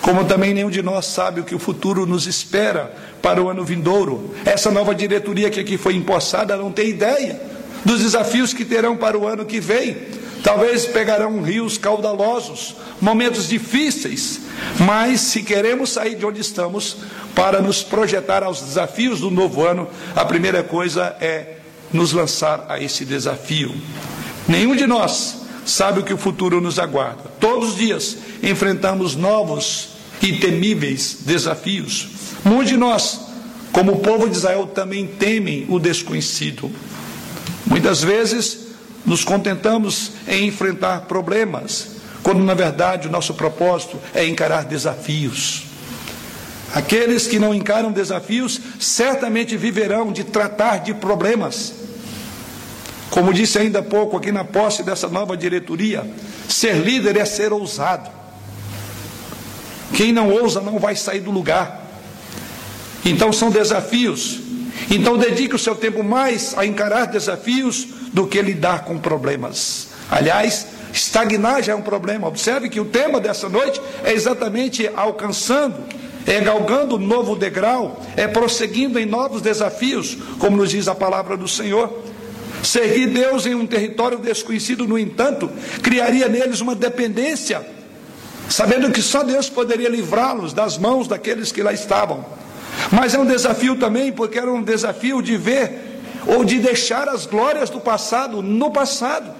Como 0.01 0.25
também 0.25 0.53
nenhum 0.53 0.69
de 0.69 0.81
nós 0.81 1.05
sabe 1.05 1.41
o 1.41 1.43
que 1.43 1.53
o 1.53 1.59
futuro 1.59 2.05
nos 2.05 2.25
espera 2.25 2.91
para 3.21 3.41
o 3.41 3.49
ano 3.49 3.63
vindouro. 3.63 4.33
Essa 4.43 4.71
nova 4.71 4.95
diretoria 4.95 5.49
que 5.49 5.59
aqui 5.59 5.77
foi 5.77 5.95
empossada 5.95 6.57
não 6.57 6.71
tem 6.71 6.89
ideia 6.89 7.39
dos 7.85 8.01
desafios 8.01 8.53
que 8.53 8.65
terão 8.65 8.97
para 8.97 9.17
o 9.17 9.27
ano 9.27 9.45
que 9.45 9.59
vem. 9.59 9.95
Talvez 10.43 10.87
pegarão 10.87 11.43
rios 11.43 11.77
caudalosos, 11.77 12.75
momentos 12.99 13.47
difíceis, 13.47 14.41
mas 14.79 15.21
se 15.21 15.43
queremos 15.43 15.91
sair 15.91 16.15
de 16.15 16.25
onde 16.25 16.41
estamos 16.41 16.97
para 17.35 17.61
nos 17.61 17.83
projetar 17.83 18.43
aos 18.43 18.59
desafios 18.59 19.19
do 19.19 19.29
novo 19.29 19.63
ano, 19.63 19.87
a 20.15 20.25
primeira 20.25 20.63
coisa 20.63 21.15
é 21.21 21.57
nos 21.93 22.13
lançar 22.13 22.65
a 22.69 22.79
esse 22.79 23.05
desafio. 23.05 23.73
Nenhum 24.47 24.75
de 24.75 24.87
nós 24.87 25.37
sabe 25.65 25.99
o 25.99 26.03
que 26.03 26.13
o 26.13 26.17
futuro 26.17 26.59
nos 26.59 26.79
aguarda. 26.79 27.23
Todos 27.39 27.69
os 27.69 27.75
dias 27.75 28.17
enfrentamos 28.41 29.15
novos 29.15 29.89
e 30.21 30.37
temíveis 30.37 31.17
desafios. 31.21 32.07
Muitos 32.43 32.69
de 32.69 32.77
nós, 32.77 33.19
como 33.71 33.93
o 33.93 33.99
povo 33.99 34.29
de 34.29 34.35
Israel, 34.35 34.67
também 34.67 35.05
temem 35.05 35.65
o 35.69 35.79
desconhecido. 35.79 36.71
Muitas 37.65 38.03
vezes 38.03 38.59
nos 39.05 39.23
contentamos 39.23 40.11
em 40.27 40.47
enfrentar 40.47 41.01
problemas, 41.01 41.91
quando 42.23 42.43
na 42.43 42.53
verdade 42.53 43.07
o 43.07 43.11
nosso 43.11 43.33
propósito 43.33 43.97
é 44.13 44.25
encarar 44.25 44.65
desafios. 44.65 45.63
Aqueles 46.73 47.27
que 47.27 47.39
não 47.39 47.53
encaram 47.53 47.91
desafios 47.91 48.59
certamente 48.79 49.57
viverão 49.57 50.11
de 50.11 50.23
tratar 50.23 50.77
de 50.77 50.93
problemas. 50.93 51.73
Como 53.11 53.33
disse 53.33 53.59
ainda 53.59 53.79
há 53.79 53.83
pouco 53.83 54.15
aqui 54.15 54.31
na 54.31 54.45
posse 54.45 54.83
dessa 54.83 55.09
nova 55.09 55.35
diretoria, 55.35 56.09
ser 56.47 56.75
líder 56.77 57.17
é 57.17 57.25
ser 57.25 57.51
ousado. 57.51 58.09
Quem 59.93 60.13
não 60.13 60.31
ousa 60.31 60.61
não 60.61 60.79
vai 60.79 60.95
sair 60.95 61.19
do 61.19 61.29
lugar. 61.29 61.85
Então 63.05 63.33
são 63.33 63.51
desafios. 63.51 64.39
Então 64.89 65.17
dedique 65.17 65.53
o 65.53 65.59
seu 65.59 65.75
tempo 65.75 66.01
mais 66.01 66.57
a 66.57 66.65
encarar 66.65 67.05
desafios 67.05 67.85
do 68.13 68.25
que 68.25 68.41
lidar 68.41 68.85
com 68.85 68.97
problemas. 68.97 69.89
Aliás, 70.09 70.67
estagnar 70.93 71.61
já 71.61 71.73
é 71.73 71.75
um 71.75 71.81
problema. 71.81 72.29
Observe 72.29 72.69
que 72.69 72.79
o 72.79 72.85
tema 72.85 73.19
dessa 73.19 73.49
noite 73.49 73.81
é 74.05 74.13
exatamente 74.13 74.89
alcançando, 74.95 75.83
é 76.25 76.39
galgando 76.39 76.95
um 76.95 76.99
novo 76.99 77.35
degrau, 77.35 78.01
é 78.15 78.25
prosseguindo 78.25 78.97
em 78.97 79.05
novos 79.05 79.41
desafios, 79.41 80.17
como 80.39 80.55
nos 80.55 80.69
diz 80.69 80.87
a 80.87 80.95
palavra 80.95 81.35
do 81.35 81.47
Senhor. 81.47 82.10
Seguir 82.63 83.07
Deus 83.07 83.45
em 83.45 83.55
um 83.55 83.65
território 83.65 84.19
desconhecido, 84.19 84.87
no 84.87 84.97
entanto, 84.97 85.49
criaria 85.81 86.27
neles 86.27 86.61
uma 86.61 86.75
dependência, 86.75 87.65
sabendo 88.49 88.91
que 88.91 89.01
só 89.01 89.23
Deus 89.23 89.49
poderia 89.49 89.89
livrá-los 89.89 90.53
das 90.53 90.77
mãos 90.77 91.07
daqueles 91.07 91.51
que 91.51 91.63
lá 91.63 91.73
estavam. 91.73 92.23
Mas 92.91 93.13
é 93.13 93.19
um 93.19 93.25
desafio 93.25 93.75
também, 93.75 94.11
porque 94.11 94.37
era 94.37 94.51
um 94.51 94.61
desafio 94.61 95.21
de 95.21 95.35
ver 95.37 95.91
ou 96.27 96.43
de 96.45 96.59
deixar 96.59 97.09
as 97.09 97.25
glórias 97.25 97.69
do 97.69 97.79
passado 97.79 98.41
no 98.41 98.71
passado. 98.71 99.31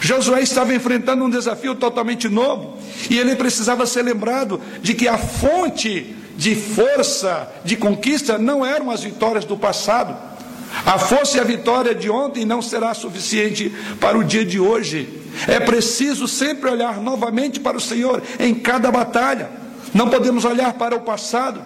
Josué 0.00 0.42
estava 0.42 0.74
enfrentando 0.74 1.24
um 1.24 1.30
desafio 1.30 1.74
totalmente 1.74 2.28
novo 2.28 2.78
e 3.08 3.18
ele 3.18 3.34
precisava 3.34 3.86
ser 3.86 4.02
lembrado 4.02 4.60
de 4.82 4.94
que 4.94 5.08
a 5.08 5.18
fonte 5.18 6.14
de 6.36 6.54
força, 6.54 7.50
de 7.64 7.76
conquista, 7.76 8.38
não 8.38 8.64
eram 8.64 8.90
as 8.90 9.02
vitórias 9.02 9.44
do 9.44 9.56
passado 9.56 10.16
a 10.84 10.98
força 10.98 11.36
e 11.36 11.40
a 11.40 11.44
vitória 11.44 11.94
de 11.94 12.08
ontem 12.08 12.44
não 12.44 12.62
será 12.62 12.94
suficiente 12.94 13.72
para 14.00 14.16
o 14.16 14.24
dia 14.24 14.44
de 14.44 14.58
hoje. 14.58 15.08
É 15.46 15.60
preciso 15.60 16.26
sempre 16.26 16.70
olhar 16.70 17.00
novamente 17.00 17.60
para 17.60 17.76
o 17.76 17.80
Senhor 17.80 18.22
em 18.38 18.54
cada 18.54 18.90
batalha. 18.90 19.50
Não 19.92 20.08
podemos 20.08 20.44
olhar 20.44 20.72
para 20.74 20.96
o 20.96 21.00
passado. 21.00 21.60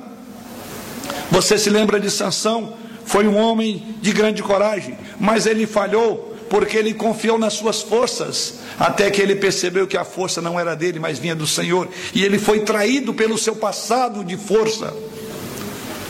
Você 1.30 1.58
se 1.58 1.70
lembra 1.70 2.00
de 2.00 2.10
Sansão? 2.10 2.74
Foi 3.04 3.28
um 3.28 3.36
homem 3.36 3.96
de 4.00 4.12
grande 4.12 4.42
coragem, 4.42 4.96
mas 5.20 5.46
ele 5.46 5.66
falhou 5.66 6.34
porque 6.48 6.76
ele 6.76 6.94
confiou 6.94 7.38
nas 7.38 7.54
suas 7.54 7.82
forças, 7.82 8.60
até 8.78 9.10
que 9.10 9.20
ele 9.20 9.34
percebeu 9.34 9.86
que 9.86 9.96
a 9.96 10.04
força 10.04 10.40
não 10.40 10.60
era 10.60 10.76
dele, 10.76 11.00
mas 11.00 11.18
vinha 11.18 11.34
do 11.34 11.46
Senhor, 11.46 11.88
e 12.14 12.22
ele 12.22 12.38
foi 12.38 12.60
traído 12.60 13.12
pelo 13.12 13.36
seu 13.36 13.56
passado 13.56 14.22
de 14.22 14.36
força. 14.36 14.94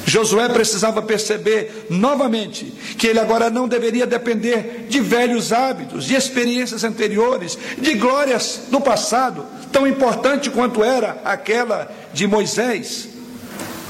Josué 0.06 0.49
precisava 0.49 1.00
perceber 1.02 1.87
novamente 1.88 2.66
que 2.99 3.06
ele 3.06 3.18
agora 3.18 3.50
não 3.50 3.66
deveria 3.66 4.06
depender 4.06 4.87
de 4.88 5.00
velhos 5.00 5.52
hábitos, 5.52 6.04
de 6.04 6.14
experiências 6.14 6.84
anteriores, 6.84 7.58
de 7.78 7.94
glórias 7.94 8.62
do 8.70 8.80
passado, 8.80 9.46
tão 9.73 9.87
importante 9.87 10.50
quanto 10.50 10.84
era 10.84 11.20
aquela 11.25 11.90
de 12.12 12.26
Moisés. 12.26 13.08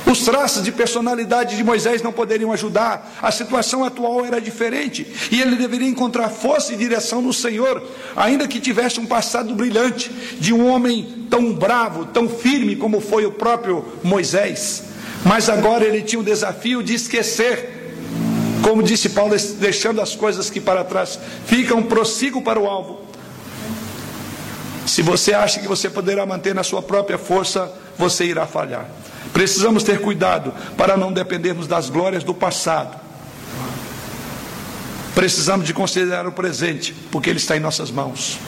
Os 0.06 0.20
traços 0.20 0.62
de 0.62 0.70
personalidade 0.70 1.56
de 1.56 1.64
Moisés 1.64 2.02
não 2.02 2.12
poderiam 2.12 2.52
ajudar, 2.52 3.16
a 3.22 3.32
situação 3.32 3.82
atual 3.82 4.24
era 4.24 4.40
diferente 4.40 5.06
e 5.30 5.40
ele 5.40 5.56
deveria 5.56 5.88
encontrar 5.88 6.28
força 6.28 6.74
e 6.74 6.76
direção 6.76 7.22
no 7.22 7.32
Senhor, 7.32 7.82
ainda 8.14 8.46
que 8.46 8.60
tivesse 8.60 9.00
um 9.00 9.06
passado 9.06 9.54
brilhante 9.54 10.10
de 10.38 10.52
um 10.52 10.68
homem 10.68 11.26
tão 11.30 11.54
bravo, 11.54 12.04
tão 12.04 12.28
firme 12.28 12.76
como 12.76 13.00
foi 13.00 13.24
o 13.24 13.32
próprio 13.32 13.84
Moisés. 14.02 14.93
Mas 15.24 15.48
agora 15.48 15.84
ele 15.84 16.02
tinha 16.02 16.20
o 16.20 16.24
desafio 16.24 16.82
de 16.82 16.94
esquecer, 16.94 17.94
como 18.62 18.82
disse 18.82 19.08
Paulo, 19.08 19.34
deixando 19.58 20.00
as 20.00 20.14
coisas 20.14 20.50
que 20.50 20.60
para 20.60 20.84
trás 20.84 21.18
ficam, 21.46 21.82
prossigo 21.82 22.42
para 22.42 22.60
o 22.60 22.66
alvo. 22.66 23.00
Se 24.86 25.00
você 25.00 25.32
acha 25.32 25.60
que 25.60 25.66
você 25.66 25.88
poderá 25.88 26.26
manter 26.26 26.54
na 26.54 26.62
sua 26.62 26.82
própria 26.82 27.16
força, 27.16 27.72
você 27.96 28.26
irá 28.26 28.46
falhar. 28.46 28.86
Precisamos 29.32 29.82
ter 29.82 30.00
cuidado 30.00 30.52
para 30.76 30.96
não 30.96 31.12
dependermos 31.12 31.66
das 31.66 31.88
glórias 31.88 32.22
do 32.22 32.34
passado. 32.34 32.96
Precisamos 35.14 35.66
de 35.66 35.72
considerar 35.72 36.26
o 36.26 36.32
presente, 36.32 36.94
porque 37.10 37.30
ele 37.30 37.38
está 37.38 37.56
em 37.56 37.60
nossas 37.60 37.90
mãos. 37.90 38.38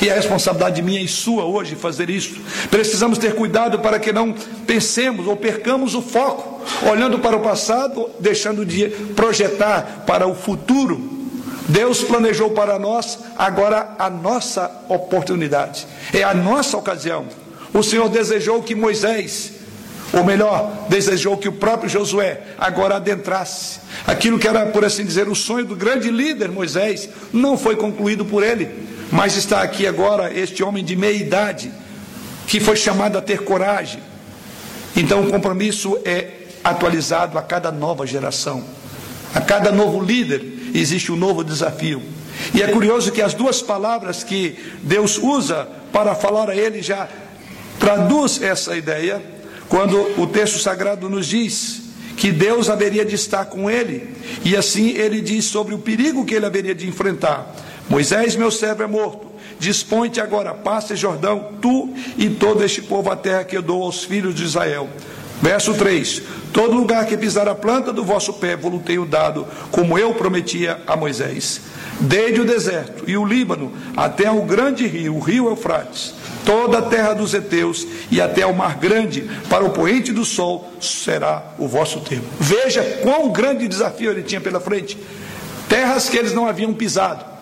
E 0.00 0.08
é 0.08 0.14
responsabilidade 0.14 0.80
minha 0.80 1.00
e 1.00 1.08
sua 1.08 1.44
hoje 1.44 1.74
fazer 1.74 2.08
isso. 2.08 2.40
Precisamos 2.70 3.18
ter 3.18 3.34
cuidado 3.34 3.80
para 3.80 3.98
que 3.98 4.12
não 4.12 4.32
pensemos 4.66 5.26
ou 5.26 5.36
percamos 5.36 5.94
o 5.94 6.02
foco, 6.02 6.62
olhando 6.88 7.18
para 7.18 7.36
o 7.36 7.40
passado, 7.40 8.08
deixando 8.20 8.64
de 8.64 8.88
projetar 9.16 10.04
para 10.06 10.26
o 10.26 10.34
futuro. 10.34 11.18
Deus 11.68 12.02
planejou 12.02 12.50
para 12.50 12.78
nós 12.78 13.18
agora 13.36 13.94
a 13.98 14.08
nossa 14.08 14.70
oportunidade, 14.88 15.86
é 16.14 16.22
a 16.22 16.32
nossa 16.32 16.76
ocasião. 16.78 17.26
O 17.74 17.82
Senhor 17.82 18.08
desejou 18.08 18.62
que 18.62 18.74
Moisés, 18.74 19.52
ou 20.12 20.24
melhor, 20.24 20.86
desejou 20.88 21.36
que 21.36 21.48
o 21.48 21.52
próprio 21.52 21.90
Josué 21.90 22.40
agora 22.56 22.96
adentrasse. 22.96 23.80
Aquilo 24.06 24.38
que 24.38 24.48
era, 24.48 24.64
por 24.66 24.84
assim 24.84 25.04
dizer, 25.04 25.28
o 25.28 25.34
sonho 25.34 25.66
do 25.66 25.76
grande 25.76 26.10
líder 26.10 26.50
Moisés, 26.50 27.10
não 27.32 27.58
foi 27.58 27.76
concluído 27.76 28.24
por 28.24 28.42
ele. 28.42 28.88
Mas 29.10 29.36
está 29.36 29.62
aqui 29.62 29.86
agora 29.86 30.32
este 30.32 30.62
homem 30.62 30.84
de 30.84 30.94
meia 30.94 31.16
idade, 31.16 31.72
que 32.46 32.60
foi 32.60 32.76
chamado 32.76 33.16
a 33.16 33.22
ter 33.22 33.42
coragem. 33.42 34.00
Então 34.96 35.22
o 35.22 35.30
compromisso 35.30 35.98
é 36.04 36.30
atualizado 36.62 37.38
a 37.38 37.42
cada 37.42 37.70
nova 37.70 38.06
geração. 38.06 38.64
A 39.34 39.40
cada 39.40 39.70
novo 39.70 40.02
líder 40.02 40.70
existe 40.74 41.12
um 41.12 41.16
novo 41.16 41.44
desafio. 41.44 42.02
E 42.54 42.62
é 42.62 42.68
curioso 42.68 43.12
que 43.12 43.22
as 43.22 43.34
duas 43.34 43.60
palavras 43.62 44.22
que 44.22 44.58
Deus 44.82 45.18
usa 45.18 45.68
para 45.92 46.14
falar 46.14 46.50
a 46.50 46.56
ele 46.56 46.82
já 46.82 47.08
traduz 47.78 48.42
essa 48.42 48.76
ideia, 48.76 49.22
quando 49.68 50.20
o 50.20 50.26
texto 50.26 50.58
sagrado 50.58 51.08
nos 51.08 51.26
diz 51.26 51.82
que 52.16 52.32
Deus 52.32 52.68
haveria 52.68 53.04
de 53.04 53.14
estar 53.14 53.44
com 53.44 53.70
ele, 53.70 54.12
e 54.44 54.56
assim 54.56 54.90
ele 54.90 55.20
diz 55.20 55.44
sobre 55.44 55.74
o 55.74 55.78
perigo 55.78 56.24
que 56.24 56.34
ele 56.34 56.46
haveria 56.46 56.74
de 56.74 56.88
enfrentar. 56.88 57.54
Moisés, 57.88 58.36
meu 58.36 58.50
servo, 58.50 58.82
é 58.82 58.86
morto. 58.86 59.26
Dispõe-te 59.58 60.20
agora, 60.20 60.54
passa 60.54 60.94
Jordão, 60.94 61.52
tu 61.60 61.92
e 62.16 62.28
todo 62.28 62.62
este 62.62 62.82
povo 62.82 63.10
a 63.10 63.16
terra 63.16 63.44
que 63.44 63.56
eu 63.56 63.62
dou 63.62 63.82
aos 63.82 64.04
filhos 64.04 64.34
de 64.34 64.44
Israel. 64.44 64.88
Verso 65.40 65.74
3: 65.74 66.22
Todo 66.52 66.76
lugar 66.76 67.06
que 67.06 67.16
pisar 67.16 67.48
a 67.48 67.54
planta 67.54 67.92
do 67.92 68.04
vosso 68.04 68.34
pé, 68.34 68.56
vos 68.56 68.82
tenho 68.82 69.06
dado, 69.06 69.46
como 69.70 69.98
eu 69.98 70.14
prometia 70.14 70.80
a 70.86 70.96
Moisés. 70.96 71.60
Desde 72.00 72.40
o 72.40 72.44
deserto 72.44 73.10
e 73.10 73.16
o 73.16 73.24
Líbano 73.24 73.72
até 73.96 74.30
o 74.30 74.42
grande 74.42 74.86
rio, 74.86 75.16
o 75.16 75.20
rio 75.20 75.48
Eufrates, 75.48 76.14
toda 76.44 76.78
a 76.78 76.82
terra 76.82 77.12
dos 77.12 77.34
heteus 77.34 77.84
e 78.08 78.20
até 78.20 78.46
o 78.46 78.54
mar 78.54 78.76
grande, 78.76 79.28
para 79.48 79.64
o 79.64 79.70
poente 79.70 80.12
do 80.12 80.24
sol, 80.24 80.70
será 80.80 81.42
o 81.58 81.66
vosso 81.66 82.00
termo. 82.00 82.26
Veja 82.38 82.84
quão 83.02 83.32
grande 83.32 83.66
desafio 83.66 84.12
ele 84.12 84.22
tinha 84.22 84.40
pela 84.40 84.60
frente. 84.60 84.96
Terras 85.68 86.08
que 86.08 86.16
eles 86.16 86.32
não 86.32 86.46
haviam 86.46 86.72
pisado 86.72 87.37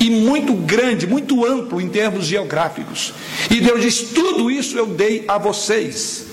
e 0.00 0.08
muito 0.08 0.54
grande, 0.54 1.06
muito 1.06 1.44
amplo 1.44 1.78
em 1.78 1.88
termos 1.88 2.24
geográficos. 2.24 3.12
E 3.50 3.60
Deus 3.60 3.82
diz: 3.82 4.00
Tudo 4.14 4.50
isso 4.50 4.78
eu 4.78 4.86
dei 4.86 5.24
a 5.28 5.36
vocês. 5.36 6.30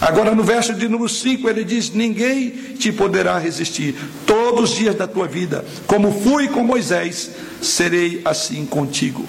Agora, 0.00 0.34
no 0.34 0.42
verso 0.42 0.74
de 0.74 0.88
número 0.88 1.08
5, 1.08 1.48
ele 1.48 1.64
diz: 1.64 1.90
Ninguém 1.90 2.50
te 2.50 2.92
poderá 2.92 3.38
resistir 3.38 3.94
todos 4.26 4.72
os 4.72 4.76
dias 4.76 4.96
da 4.96 5.06
tua 5.06 5.28
vida, 5.28 5.64
como 5.86 6.12
fui 6.12 6.48
com 6.48 6.64
Moisés, 6.64 7.30
serei 7.62 8.20
assim 8.24 8.66
contigo. 8.66 9.24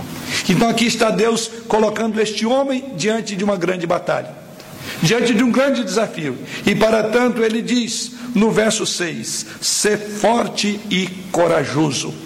Então, 0.49 0.67
aqui 0.67 0.86
está 0.86 1.12
Deus 1.12 1.49
colocando 1.67 2.19
este 2.19 2.45
homem 2.45 2.83
diante 2.97 3.36
de 3.36 3.43
uma 3.43 3.55
grande 3.55 3.86
batalha, 3.86 4.33
diante 5.01 5.33
de 5.33 5.43
um 5.43 5.51
grande 5.51 5.83
desafio. 5.83 6.36
E 6.65 6.73
para 6.73 7.03
tanto, 7.03 7.43
ele 7.43 7.62
diz 7.62 8.13
no 8.33 8.49
verso 8.49 8.86
6: 8.86 9.45
Ser 9.62 9.97
forte 9.99 10.79
e 10.89 11.07
corajoso. 11.31 12.24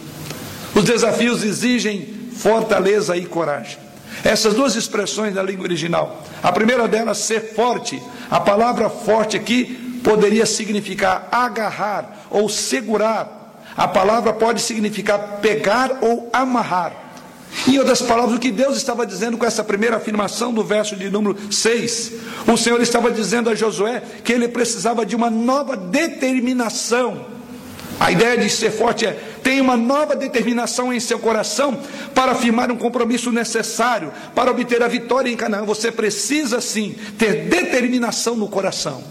Os 0.73 0.83
desafios 0.83 1.43
exigem 1.43 2.19
fortaleza 2.33 3.17
e 3.17 3.25
coragem. 3.25 3.77
Essas 4.23 4.53
duas 4.53 4.75
expressões 4.75 5.33
da 5.33 5.43
língua 5.43 5.63
original. 5.63 6.23
A 6.41 6.51
primeira 6.51 6.87
delas, 6.87 7.19
ser 7.19 7.53
forte. 7.53 8.01
A 8.29 8.39
palavra 8.39 8.89
forte 8.89 9.37
aqui 9.37 10.01
poderia 10.03 10.45
significar 10.45 11.27
agarrar 11.31 12.25
ou 12.29 12.49
segurar. 12.49 13.63
A 13.75 13.87
palavra 13.87 14.33
pode 14.33 14.61
significar 14.61 15.39
pegar 15.41 15.99
ou 16.01 16.29
amarrar. 16.33 16.93
Em 17.67 17.79
outras 17.79 18.01
palavras, 18.01 18.35
o 18.35 18.39
que 18.39 18.51
Deus 18.51 18.77
estava 18.77 19.05
dizendo 19.05 19.37
com 19.37 19.45
essa 19.45 19.63
primeira 19.63 19.97
afirmação 19.97 20.53
do 20.53 20.63
verso 20.63 20.95
de 20.95 21.09
número 21.09 21.35
6, 21.51 22.11
o 22.47 22.55
Senhor 22.55 22.79
estava 22.81 23.09
dizendo 23.11 23.49
a 23.49 23.55
Josué 23.55 24.03
que 24.23 24.31
ele 24.31 24.47
precisava 24.47 25.05
de 25.05 25.15
uma 25.15 25.29
nova 25.29 25.75
determinação 25.75 27.38
a 27.99 28.11
ideia 28.11 28.37
de 28.37 28.49
ser 28.49 28.71
forte 28.71 29.05
é 29.05 29.11
ter 29.43 29.59
uma 29.59 29.75
nova 29.75 30.15
determinação 30.15 30.93
em 30.93 30.99
seu 30.99 31.19
coração 31.19 31.77
para 32.15 32.31
afirmar 32.31 32.71
um 32.71 32.77
compromisso 32.77 33.31
necessário 33.31 34.11
para 34.33 34.49
obter 34.49 34.81
a 34.81 34.87
vitória 34.87 35.29
em 35.29 35.35
Canaã. 35.35 35.65
Você 35.65 35.91
precisa 35.91 36.61
sim 36.61 36.95
ter 37.17 37.49
determinação 37.49 38.35
no 38.35 38.47
coração. 38.47 39.03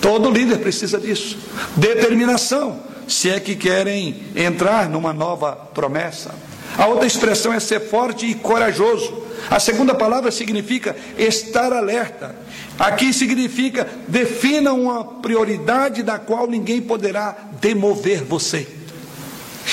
Todo 0.00 0.30
líder 0.30 0.58
precisa 0.58 0.98
disso. 0.98 1.38
Determinação, 1.74 2.80
se 3.08 3.30
é 3.30 3.40
que 3.40 3.56
querem 3.56 4.24
entrar 4.36 4.88
numa 4.88 5.14
nova 5.14 5.52
promessa. 5.52 6.34
A 6.76 6.86
outra 6.86 7.06
expressão 7.06 7.52
é 7.52 7.58
ser 7.58 7.80
forte 7.80 8.26
e 8.26 8.34
corajoso. 8.34 9.26
A 9.50 9.60
segunda 9.60 9.94
palavra 9.94 10.30
significa 10.30 10.96
estar 11.16 11.72
alerta. 11.72 12.34
Aqui 12.78 13.12
significa 13.12 13.88
defina 14.06 14.72
uma 14.72 15.04
prioridade 15.04 16.02
da 16.02 16.18
qual 16.18 16.46
ninguém 16.46 16.80
poderá 16.80 17.36
demover 17.60 18.24
você. 18.24 18.66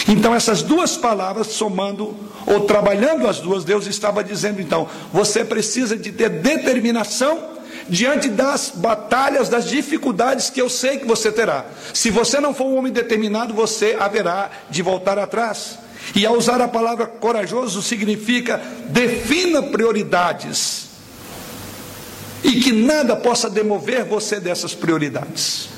Então, 0.08 0.36
essas 0.36 0.62
duas 0.62 0.98
palavras, 0.98 1.48
somando 1.48 2.16
ou 2.46 2.62
trabalhando 2.62 3.28
as 3.28 3.40
duas, 3.40 3.64
Deus 3.64 3.88
estava 3.88 4.24
dizendo: 4.24 4.62
então, 4.62 4.88
você 5.12 5.44
precisa 5.44 5.96
de 5.98 6.12
ter 6.12 6.30
determinação 6.30 7.56
diante 7.88 8.30
das 8.30 8.72
batalhas, 8.76 9.50
das 9.50 9.68
dificuldades 9.68 10.50
que 10.50 10.62
eu 10.62 10.70
sei 10.70 10.98
que 10.98 11.06
você 11.06 11.32
terá. 11.32 11.66
Se 11.94 12.10
você 12.10 12.40
não 12.40 12.54
for 12.54 12.66
um 12.66 12.78
homem 12.78 12.92
determinado, 12.92 13.54
você 13.54 13.96
haverá 14.00 14.50
de 14.70 14.82
voltar 14.82 15.20
atrás. 15.20 15.80
E 16.14 16.26
ao 16.26 16.38
usar 16.38 16.62
a 16.62 16.68
palavra 16.68 17.08
corajoso 17.08 17.82
significa 17.82 18.62
defina 18.90 19.64
prioridades 19.64 20.86
e 22.44 22.60
que 22.60 22.72
nada 22.72 23.16
possa 23.16 23.50
demover 23.50 24.06
você 24.06 24.40
dessas 24.40 24.76
prioridades. 24.76 25.70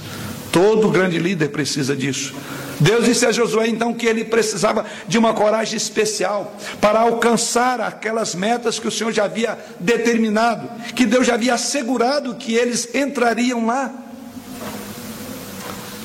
Todo 0.52 0.90
grande 0.90 1.18
líder 1.18 1.50
precisa 1.50 1.96
disso. 1.96 2.34
Deus 2.80 3.06
disse 3.06 3.26
a 3.26 3.32
Josué 3.32 3.68
então 3.68 3.94
que 3.94 4.06
ele 4.06 4.24
precisava 4.24 4.86
de 5.08 5.18
uma 5.18 5.34
coragem 5.34 5.78
especial 5.78 6.56
para 6.80 7.00
alcançar 7.00 7.82
aquelas 7.82 8.36
metas 8.36 8.80
que 8.80 8.88
o 8.88 8.92
Senhor 8.92 9.12
já 9.12 9.26
havia 9.26 9.58
determinado, 9.80 10.70
que 10.94 11.06
Deus 11.06 11.26
já 11.26 11.34
havia 11.34 11.56
assegurado 11.56 12.36
que 12.36 12.54
eles 12.54 12.94
entrariam 12.94 13.66
lá. 13.66 13.92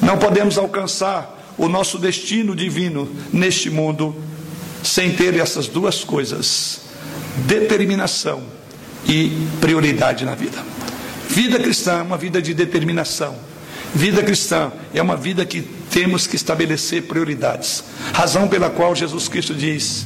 Não 0.00 0.18
podemos 0.18 0.56
alcançar 0.56 1.41
o 1.62 1.68
nosso 1.68 1.96
destino 1.96 2.56
divino 2.56 3.08
neste 3.32 3.70
mundo 3.70 4.16
sem 4.82 5.12
ter 5.12 5.36
essas 5.36 5.68
duas 5.68 6.02
coisas: 6.02 6.80
determinação 7.46 8.42
e 9.06 9.46
prioridade 9.60 10.24
na 10.24 10.34
vida. 10.34 10.58
Vida 11.28 11.60
cristã 11.60 12.00
é 12.00 12.02
uma 12.02 12.16
vida 12.16 12.42
de 12.42 12.52
determinação. 12.52 13.36
Vida 13.94 14.22
cristã 14.22 14.72
é 14.92 15.00
uma 15.00 15.16
vida 15.16 15.46
que 15.46 15.62
temos 15.62 16.26
que 16.26 16.34
estabelecer 16.34 17.02
prioridades. 17.02 17.84
Razão 18.12 18.48
pela 18.48 18.68
qual 18.68 18.94
Jesus 18.96 19.28
Cristo 19.28 19.54
diz 19.54 20.04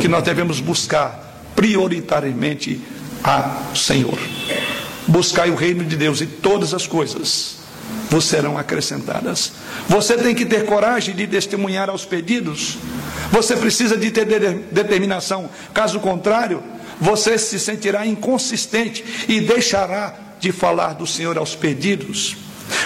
que 0.00 0.08
nós 0.08 0.24
devemos 0.24 0.58
buscar 0.58 1.44
prioritariamente 1.54 2.80
a 3.22 3.70
Senhor. 3.74 4.18
Buscai 5.06 5.48
o 5.50 5.54
reino 5.54 5.84
de 5.84 5.96
Deus 5.96 6.20
e 6.20 6.26
todas 6.26 6.74
as 6.74 6.88
coisas 6.88 7.56
vos 8.10 8.24
serão 8.24 8.56
acrescentadas. 8.56 9.52
Você 9.88 10.16
tem 10.16 10.34
que 10.34 10.46
ter 10.46 10.64
coragem 10.66 11.14
de 11.14 11.26
testemunhar 11.26 11.90
aos 11.90 12.04
pedidos. 12.04 12.78
Você 13.30 13.56
precisa 13.56 13.96
de 13.96 14.10
ter 14.10 14.24
determinação. 14.70 15.50
Caso 15.74 16.00
contrário, 16.00 16.62
você 17.00 17.36
se 17.36 17.58
sentirá 17.58 18.06
inconsistente 18.06 19.04
e 19.28 19.40
deixará 19.40 20.14
de 20.38 20.52
falar 20.52 20.94
do 20.94 21.06
Senhor 21.06 21.36
aos 21.36 21.54
perdidos. 21.54 22.36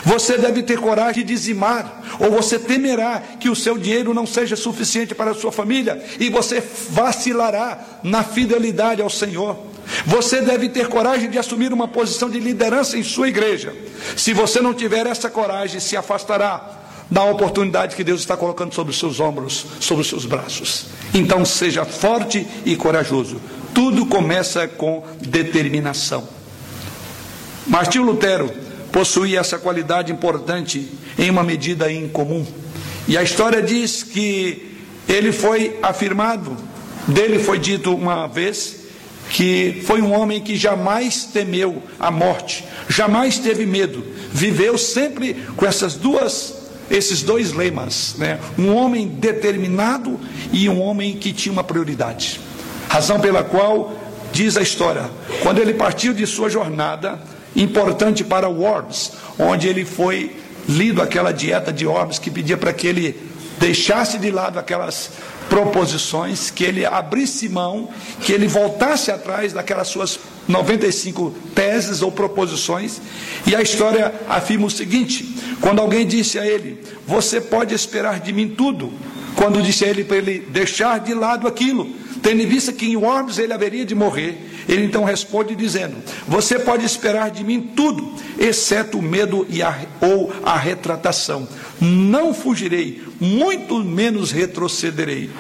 Você 0.04 0.36
deve 0.36 0.62
ter 0.62 0.78
coragem 0.78 1.24
de 1.24 1.34
dizimar, 1.34 2.02
ou 2.18 2.30
você 2.30 2.58
temerá 2.58 3.22
que 3.38 3.48
o 3.48 3.56
seu 3.56 3.78
dinheiro 3.78 4.12
não 4.12 4.26
seja 4.26 4.56
suficiente 4.56 5.14
para 5.14 5.30
a 5.30 5.34
sua 5.34 5.50
família 5.50 6.02
e 6.18 6.28
você 6.28 6.62
vacilará 6.90 7.78
na 8.02 8.22
fidelidade 8.22 9.00
ao 9.00 9.10
Senhor. 9.10 9.70
Você 10.06 10.40
deve 10.40 10.68
ter 10.68 10.88
coragem 10.88 11.30
de 11.30 11.38
assumir 11.38 11.72
uma 11.72 11.88
posição 11.88 12.30
de 12.30 12.40
liderança 12.40 12.96
em 12.96 13.02
sua 13.02 13.28
igreja. 13.28 13.74
Se 14.16 14.32
você 14.32 14.60
não 14.60 14.74
tiver 14.74 15.06
essa 15.06 15.28
coragem, 15.28 15.80
se 15.80 15.96
afastará 15.96 16.78
da 17.10 17.24
oportunidade 17.24 17.96
que 17.96 18.04
Deus 18.04 18.20
está 18.20 18.36
colocando 18.36 18.72
sobre 18.72 18.92
os 18.92 18.98
seus 18.98 19.18
ombros, 19.18 19.66
sobre 19.80 20.02
os 20.02 20.08
seus 20.08 20.24
braços. 20.24 20.86
Então 21.12 21.44
seja 21.44 21.84
forte 21.84 22.46
e 22.64 22.76
corajoso. 22.76 23.40
Tudo 23.74 24.06
começa 24.06 24.66
com 24.68 25.04
determinação. 25.20 26.28
Martinho 27.66 28.04
Lutero 28.04 28.50
possuía 28.92 29.40
essa 29.40 29.58
qualidade 29.58 30.12
importante 30.12 30.88
em 31.18 31.30
uma 31.30 31.42
medida 31.42 31.90
incomum. 31.90 32.46
E 33.06 33.16
a 33.16 33.22
história 33.22 33.62
diz 33.62 34.02
que 34.02 34.76
ele 35.08 35.32
foi 35.32 35.78
afirmado, 35.82 36.56
dele 37.06 37.38
foi 37.38 37.58
dito 37.58 37.94
uma 37.94 38.26
vez, 38.26 38.79
que 39.30 39.80
foi 39.86 40.02
um 40.02 40.12
homem 40.12 40.40
que 40.40 40.56
jamais 40.56 41.24
temeu 41.24 41.82
a 41.98 42.10
morte, 42.10 42.64
jamais 42.88 43.38
teve 43.38 43.64
medo, 43.64 44.04
viveu 44.32 44.76
sempre 44.76 45.34
com 45.56 45.64
essas 45.64 45.94
duas 45.94 46.60
esses 46.90 47.22
dois 47.22 47.52
lemas, 47.52 48.16
né? 48.18 48.40
Um 48.58 48.74
homem 48.74 49.06
determinado 49.06 50.18
e 50.52 50.68
um 50.68 50.82
homem 50.82 51.16
que 51.16 51.32
tinha 51.32 51.52
uma 51.52 51.62
prioridade. 51.62 52.40
Razão 52.88 53.20
pela 53.20 53.44
qual 53.44 53.94
diz 54.32 54.56
a 54.56 54.62
história, 54.62 55.08
quando 55.40 55.60
ele 55.60 55.74
partiu 55.74 56.12
de 56.12 56.26
sua 56.26 56.50
jornada, 56.50 57.20
importante 57.54 58.24
para 58.24 58.48
Worms, 58.48 59.12
onde 59.38 59.68
ele 59.68 59.84
foi 59.84 60.36
lido 60.68 61.00
aquela 61.00 61.32
dieta 61.32 61.72
de 61.72 61.86
Worms 61.86 62.18
que 62.18 62.30
pedia 62.30 62.56
para 62.56 62.72
que 62.72 62.88
ele 62.88 63.30
deixasse 63.58 64.18
de 64.18 64.30
lado 64.30 64.58
aquelas 64.58 65.10
proposições, 65.50 66.48
que 66.48 66.64
ele 66.64 66.86
abrisse 66.86 67.48
mão, 67.48 67.90
que 68.22 68.32
ele 68.32 68.46
voltasse 68.46 69.10
atrás 69.10 69.52
daquelas 69.52 69.88
suas 69.88 70.18
95 70.48 71.34
teses 71.54 72.00
ou 72.00 72.10
proposições. 72.10 73.00
E 73.46 73.54
a 73.54 73.60
história 73.60 74.14
afirma 74.28 74.66
o 74.66 74.70
seguinte: 74.70 75.28
quando 75.60 75.80
alguém 75.80 76.06
disse 76.06 76.38
a 76.38 76.46
ele, 76.46 76.80
Você 77.06 77.40
pode 77.40 77.74
esperar 77.74 78.20
de 78.20 78.32
mim 78.32 78.48
tudo, 78.48 78.92
quando 79.34 79.60
disse 79.60 79.84
a 79.84 79.88
ele 79.88 80.04
para 80.04 80.18
ele 80.18 80.46
deixar 80.48 81.00
de 81.00 81.12
lado 81.12 81.48
aquilo, 81.48 81.90
tendo 82.22 82.42
em 82.42 82.46
vista 82.46 82.72
que 82.72 82.86
em 82.86 82.96
Worms 82.96 83.38
ele 83.38 83.52
haveria 83.52 83.84
de 83.84 83.94
morrer, 83.94 84.38
ele 84.68 84.84
então 84.84 85.04
responde 85.04 85.54
dizendo: 85.54 85.96
Você 86.28 86.58
pode 86.58 86.84
esperar 86.84 87.30
de 87.30 87.42
mim 87.42 87.60
tudo, 87.74 88.14
exceto 88.38 88.98
o 88.98 89.02
medo 89.02 89.46
e 89.48 89.62
a, 89.62 89.86
ou 90.00 90.32
a 90.42 90.56
retratação. 90.56 91.48
Não 91.80 92.34
fugirei, 92.34 93.02
muito 93.20 93.82
menos 93.82 94.30
retrocederei. 94.30 95.30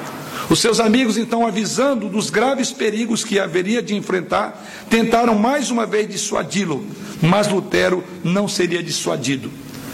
Os 0.48 0.58
seus 0.58 0.80
amigos, 0.80 1.16
então, 1.16 1.46
avisando 1.46 2.08
dos 2.08 2.28
graves 2.28 2.72
perigos 2.72 3.22
que 3.22 3.38
haveria 3.38 3.80
de 3.80 3.94
enfrentar, 3.94 4.66
tentaram 4.90 5.36
mais 5.36 5.70
uma 5.70 5.86
vez 5.86 6.08
dissuadi-lo, 6.08 6.84
mas 7.22 7.46
Lutero 7.46 8.02
não 8.24 8.48
seria 8.48 8.82
dissuadido. 8.82 9.50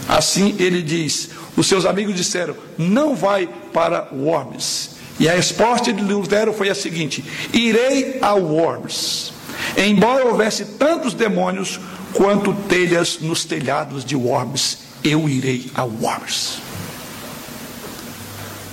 Assim 0.07 0.55
ele 0.57 0.81
diz: 0.81 1.29
os 1.55 1.67
seus 1.67 1.85
amigos 1.85 2.15
disseram: 2.15 2.55
não 2.77 3.15
vai 3.15 3.47
para 3.71 4.09
Worms. 4.11 4.96
E 5.19 5.27
a 5.27 5.33
resposta 5.33 5.91
de 5.91 6.01
Lutero 6.01 6.53
foi 6.53 6.69
a 6.69 6.75
seguinte: 6.75 7.23
irei 7.53 8.19
a 8.21 8.33
Worms. 8.33 9.33
Embora 9.75 10.25
houvesse 10.25 10.65
tantos 10.65 11.13
demônios 11.13 11.79
quanto 12.13 12.53
telhas 12.53 13.19
nos 13.19 13.43
telhados 13.43 14.05
de 14.05 14.15
Worms, 14.15 14.79
eu 15.03 15.27
irei 15.27 15.71
a 15.73 15.83
Worms. 15.83 16.59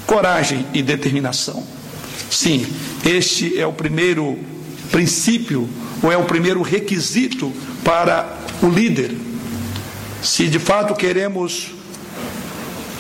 Coragem 0.07 0.67
e 0.75 0.83
determinação. 0.83 1.65
Sim, 2.31 2.67
este 3.05 3.59
é 3.59 3.67
o 3.67 3.73
primeiro 3.73 4.39
princípio, 4.91 5.69
ou 6.03 6.13
é 6.13 6.17
o 6.17 6.25
primeiro 6.25 6.63
requisito 6.63 7.53
para 7.83 8.39
o 8.63 8.69
líder. 8.69 9.15
Se 10.23 10.49
de 10.49 10.59
fato 10.59 10.95
queremos 10.95 11.73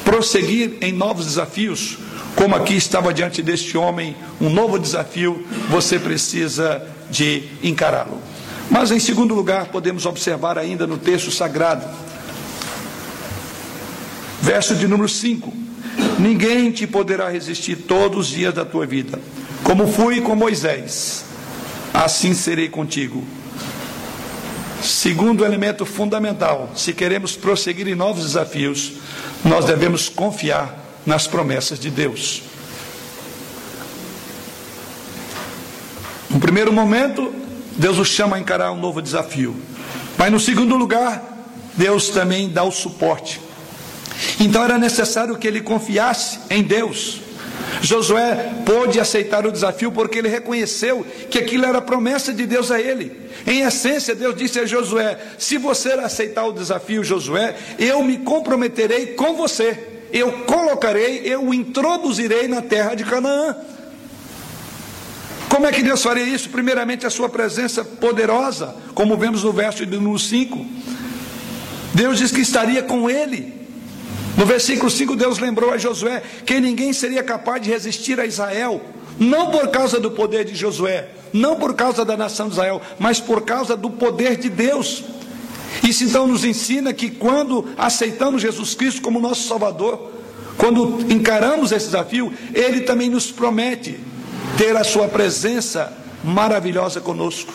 prosseguir 0.05 0.77
em 0.81 0.93
novos 0.93 1.27
desafios, 1.27 1.99
como 2.37 2.57
aqui 2.57 2.75
estava 2.75 3.15
diante 3.15 3.43
deste 3.43 3.77
homem, 3.79 4.17
um 4.41 4.51
novo 4.51 4.79
desafio, 4.79 5.47
você 5.69 5.99
precisa 5.99 6.87
de 7.11 7.45
encará-lo. 7.63 8.19
Mas 8.71 8.91
em 8.91 8.99
segundo 8.99 9.35
lugar, 9.35 9.67
podemos 9.67 10.07
observar 10.07 10.59
ainda 10.59 10.87
no 10.87 10.99
texto 10.99 11.31
sagrado, 11.31 11.87
verso 14.41 14.75
de 14.75 14.89
número 14.89 15.09
5: 15.09 15.53
Ninguém 16.19 16.71
te 16.73 16.87
poderá 16.87 17.29
resistir 17.29 17.77
todos 17.77 18.29
os 18.29 18.35
dias 18.35 18.55
da 18.55 18.65
tua 18.65 18.87
vida, 18.87 19.21
como 19.63 19.87
fui 19.87 20.21
com 20.21 20.35
Moisés, 20.35 21.25
assim 21.93 22.35
serei 22.35 22.69
contigo. 22.69 23.25
Segundo 24.83 25.45
elemento 25.47 25.87
fundamental, 25.87 26.71
se 26.75 26.93
queremos 26.93 27.37
prosseguir 27.37 27.89
em 27.89 27.95
novos 27.95 28.25
desafios, 28.25 28.93
nós 29.43 29.65
devemos 29.65 30.11
confiar 30.11 30.84
nas 31.07 31.27
promessas 31.27 31.79
de 31.79 31.91
Deus. 31.91 32.43
No 36.31 36.41
primeiro 36.41 36.73
momento, 36.73 37.33
Deus 37.77 37.99
o 37.99 38.05
chama 38.05 38.37
a 38.37 38.41
encarar 38.41 38.73
um 38.73 38.81
novo 38.81 39.01
desafio. 39.01 39.55
Mas 40.17 40.33
no 40.33 40.41
segundo 40.41 40.77
lugar, 40.77 41.23
Deus 41.75 42.09
também 42.09 42.49
dá 42.49 42.65
o 42.65 42.71
suporte. 42.71 43.41
Então 44.41 44.65
era 44.65 44.79
necessário 44.79 45.37
que 45.37 45.47
ele 45.47 45.61
confiasse 45.61 46.41
em 46.51 46.63
Deus. 46.63 47.21
Josué 47.81 48.53
pôde 48.65 48.99
aceitar 48.99 49.47
o 49.47 49.53
desafio 49.53 49.93
porque 49.93 50.19
ele 50.19 50.29
reconheceu 50.29 51.07
que 51.31 51.39
aquilo 51.39 51.67
era 51.67 51.81
promessa 51.81 52.33
de 52.33 52.47
Deus 52.47 52.71
a 52.71 52.81
ele. 52.81 53.31
Em 53.47 53.61
essência, 53.61 54.15
Deus 54.15 54.35
disse 54.35 54.59
a 54.59 54.67
Josué: 54.67 55.19
Se 55.39 55.59
você 55.59 55.93
aceitar 55.93 56.47
o 56.47 56.53
desafio, 56.53 57.05
Josué, 57.05 57.55
eu 57.79 58.03
me 58.03 58.19
comprometerei 58.19 59.09
com 59.09 59.35
você 59.35 59.94
eu 60.13 60.45
colocarei, 60.45 61.23
eu 61.25 61.45
o 61.45 61.55
introduzirei 61.55 62.49
na 62.49 62.63
terra 62.63 62.95
de 62.95 63.05
Canaã. 63.05 63.57
Como 65.49 65.67
é 65.67 65.73
que 65.73 65.83
Deus 65.83 66.03
faria 66.03 66.25
isso? 66.25 66.51
Primeiramente, 66.51 67.07
a 67.07 67.11
sua 67.11 67.29
presença 67.29 67.85
poderosa, 67.85 68.75
como 68.95 69.17
vemos 69.17 69.45
no 69.45 69.53
verso 69.53 69.87
de 69.87 69.97
número 69.97 70.19
5. 70.19 70.67
Deus 71.95 72.19
diz 72.19 72.33
que 72.33 72.41
estaria 72.41 72.83
com 72.83 73.09
ele. 73.09 73.55
No 74.37 74.45
versículo 74.45 74.91
5, 74.91 75.15
Deus 75.15 75.39
lembrou 75.39 75.73
a 75.73 75.79
Josué 75.79 76.23
que 76.45 76.61
ninguém 76.61 76.93
seria 76.93 77.23
capaz 77.23 77.63
de 77.63 77.71
resistir 77.71 78.19
a 78.19 78.27
Israel, 78.27 78.83
não 79.17 79.51
por 79.51 79.69
causa 79.69 80.01
do 80.01 80.11
poder 80.11 80.45
de 80.45 80.57
Josué, 80.57 81.09
não 81.33 81.55
por 81.55 81.75
causa 81.75 82.05
da 82.05 82.17
nação 82.17 82.49
de 82.49 82.55
Israel, 82.55 82.83
mas 82.99 83.21
por 83.21 83.43
causa 83.43 83.77
do 83.77 83.91
poder 83.91 84.37
de 84.37 84.49
Deus. 84.49 85.05
Isso 85.83 86.05
então 86.05 86.27
nos 86.27 86.45
ensina 86.45 86.93
que 86.93 87.11
quando 87.11 87.67
aceitamos 87.77 88.43
Jesus 88.43 88.75
Cristo 88.75 89.03
como 89.03 89.21
nosso 89.21 89.49
Salvador, 89.49 90.13
quando 90.57 91.05
encaramos 91.13 91.73
esse 91.73 91.87
desafio, 91.87 92.33
Ele 92.53 92.83
também 92.83 93.11
nos 93.11 93.31
promete 93.31 93.99
ter 94.57 94.77
a 94.77 94.85
Sua 94.85 95.09
presença 95.09 95.93
maravilhosa 96.23 97.01
conosco. 97.01 97.53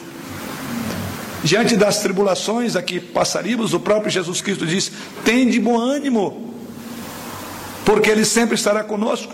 Diante 1.44 1.78
das 1.78 2.00
tribulações 2.00 2.76
a 2.76 2.82
que 2.82 3.00
passaríamos, 3.00 3.74
o 3.74 3.80
próprio 3.80 4.12
Jesus 4.12 4.42
Cristo 4.42 4.68
diz: 4.68 4.92
tem 5.24 5.50
de 5.50 5.60
bom 5.60 5.80
ânimo, 5.80 6.54
porque 7.86 8.10
Ele 8.10 8.26
sempre 8.26 8.56
estará 8.56 8.84
conosco. 8.84 9.34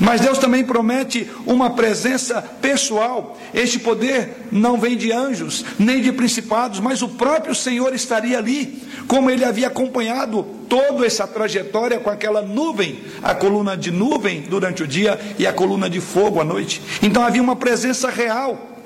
Mas 0.00 0.20
Deus 0.20 0.38
também 0.38 0.64
promete 0.64 1.28
uma 1.44 1.70
presença 1.70 2.40
pessoal. 2.60 3.38
Este 3.52 3.78
poder 3.78 4.46
não 4.52 4.78
vem 4.78 4.96
de 4.96 5.12
anjos, 5.12 5.64
nem 5.78 6.00
de 6.00 6.12
principados, 6.12 6.78
mas 6.78 7.02
o 7.02 7.08
próprio 7.08 7.54
Senhor 7.54 7.94
estaria 7.94 8.38
ali, 8.38 8.82
como 9.08 9.30
ele 9.30 9.44
havia 9.44 9.66
acompanhado 9.66 10.44
toda 10.68 11.04
essa 11.04 11.26
trajetória 11.26 11.98
com 11.98 12.10
aquela 12.10 12.42
nuvem, 12.42 13.00
a 13.22 13.34
coluna 13.34 13.76
de 13.76 13.90
nuvem 13.90 14.42
durante 14.42 14.82
o 14.82 14.86
dia 14.86 15.18
e 15.38 15.46
a 15.46 15.52
coluna 15.52 15.90
de 15.90 16.00
fogo 16.00 16.40
à 16.40 16.44
noite. 16.44 16.80
Então 17.02 17.24
havia 17.24 17.42
uma 17.42 17.56
presença 17.56 18.08
real. 18.08 18.76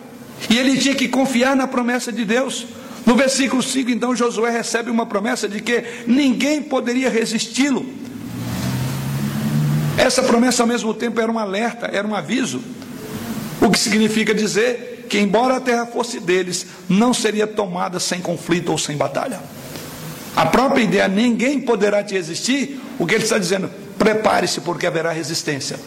E 0.48 0.59
ele 0.59 0.77
tinha 0.79 0.94
que 0.94 1.09
confiar 1.09 1.55
na 1.55 1.66
promessa 1.66 2.11
de 2.11 2.25
Deus. 2.25 2.66
No 3.05 3.16
versículo 3.16 3.62
5, 3.62 3.90
então, 3.90 4.14
Josué 4.14 4.51
recebe 4.51 4.90
uma 4.90 5.05
promessa 5.07 5.48
de 5.48 5.61
que 5.61 5.85
ninguém 6.07 6.62
poderia 6.62 7.11
resisti-lo 7.11 7.85
essa 9.96 10.22
promessa, 10.22 10.62
ao 10.62 10.66
mesmo 10.66 10.94
tempo, 10.94 11.20
era 11.20 11.31
um 11.31 11.38
alerta, 11.38 11.90
era 11.92 12.07
um 12.07 12.14
aviso. 12.14 12.62
O 13.61 13.70
que 13.70 13.78
significa 13.78 14.35
dizer 14.35 15.07
que, 15.09 15.18
embora 15.18 15.57
a 15.57 15.61
terra 15.61 15.87
fosse 15.87 16.18
deles, 16.18 16.66
não 16.88 17.12
seria 17.12 17.46
tomada 17.46 18.00
sem 18.00 18.20
conflito 18.20 18.72
ou 18.72 18.78
sem 18.78 18.96
batalha. 18.96 19.40
A 20.35 20.46
própria 20.46 20.83
ideia, 20.83 21.09
ninguém 21.09 21.61
poderá 21.61 22.02
te 22.02 22.14
resistir, 22.14 22.81
o 22.98 23.07
que 23.07 23.14
ele 23.14 23.24
está 23.24 23.37
dizendo, 23.37 23.70
prepare-se 23.98 24.62
porque 24.62 24.87
haverá 24.87 25.12
resistência. 25.12 25.78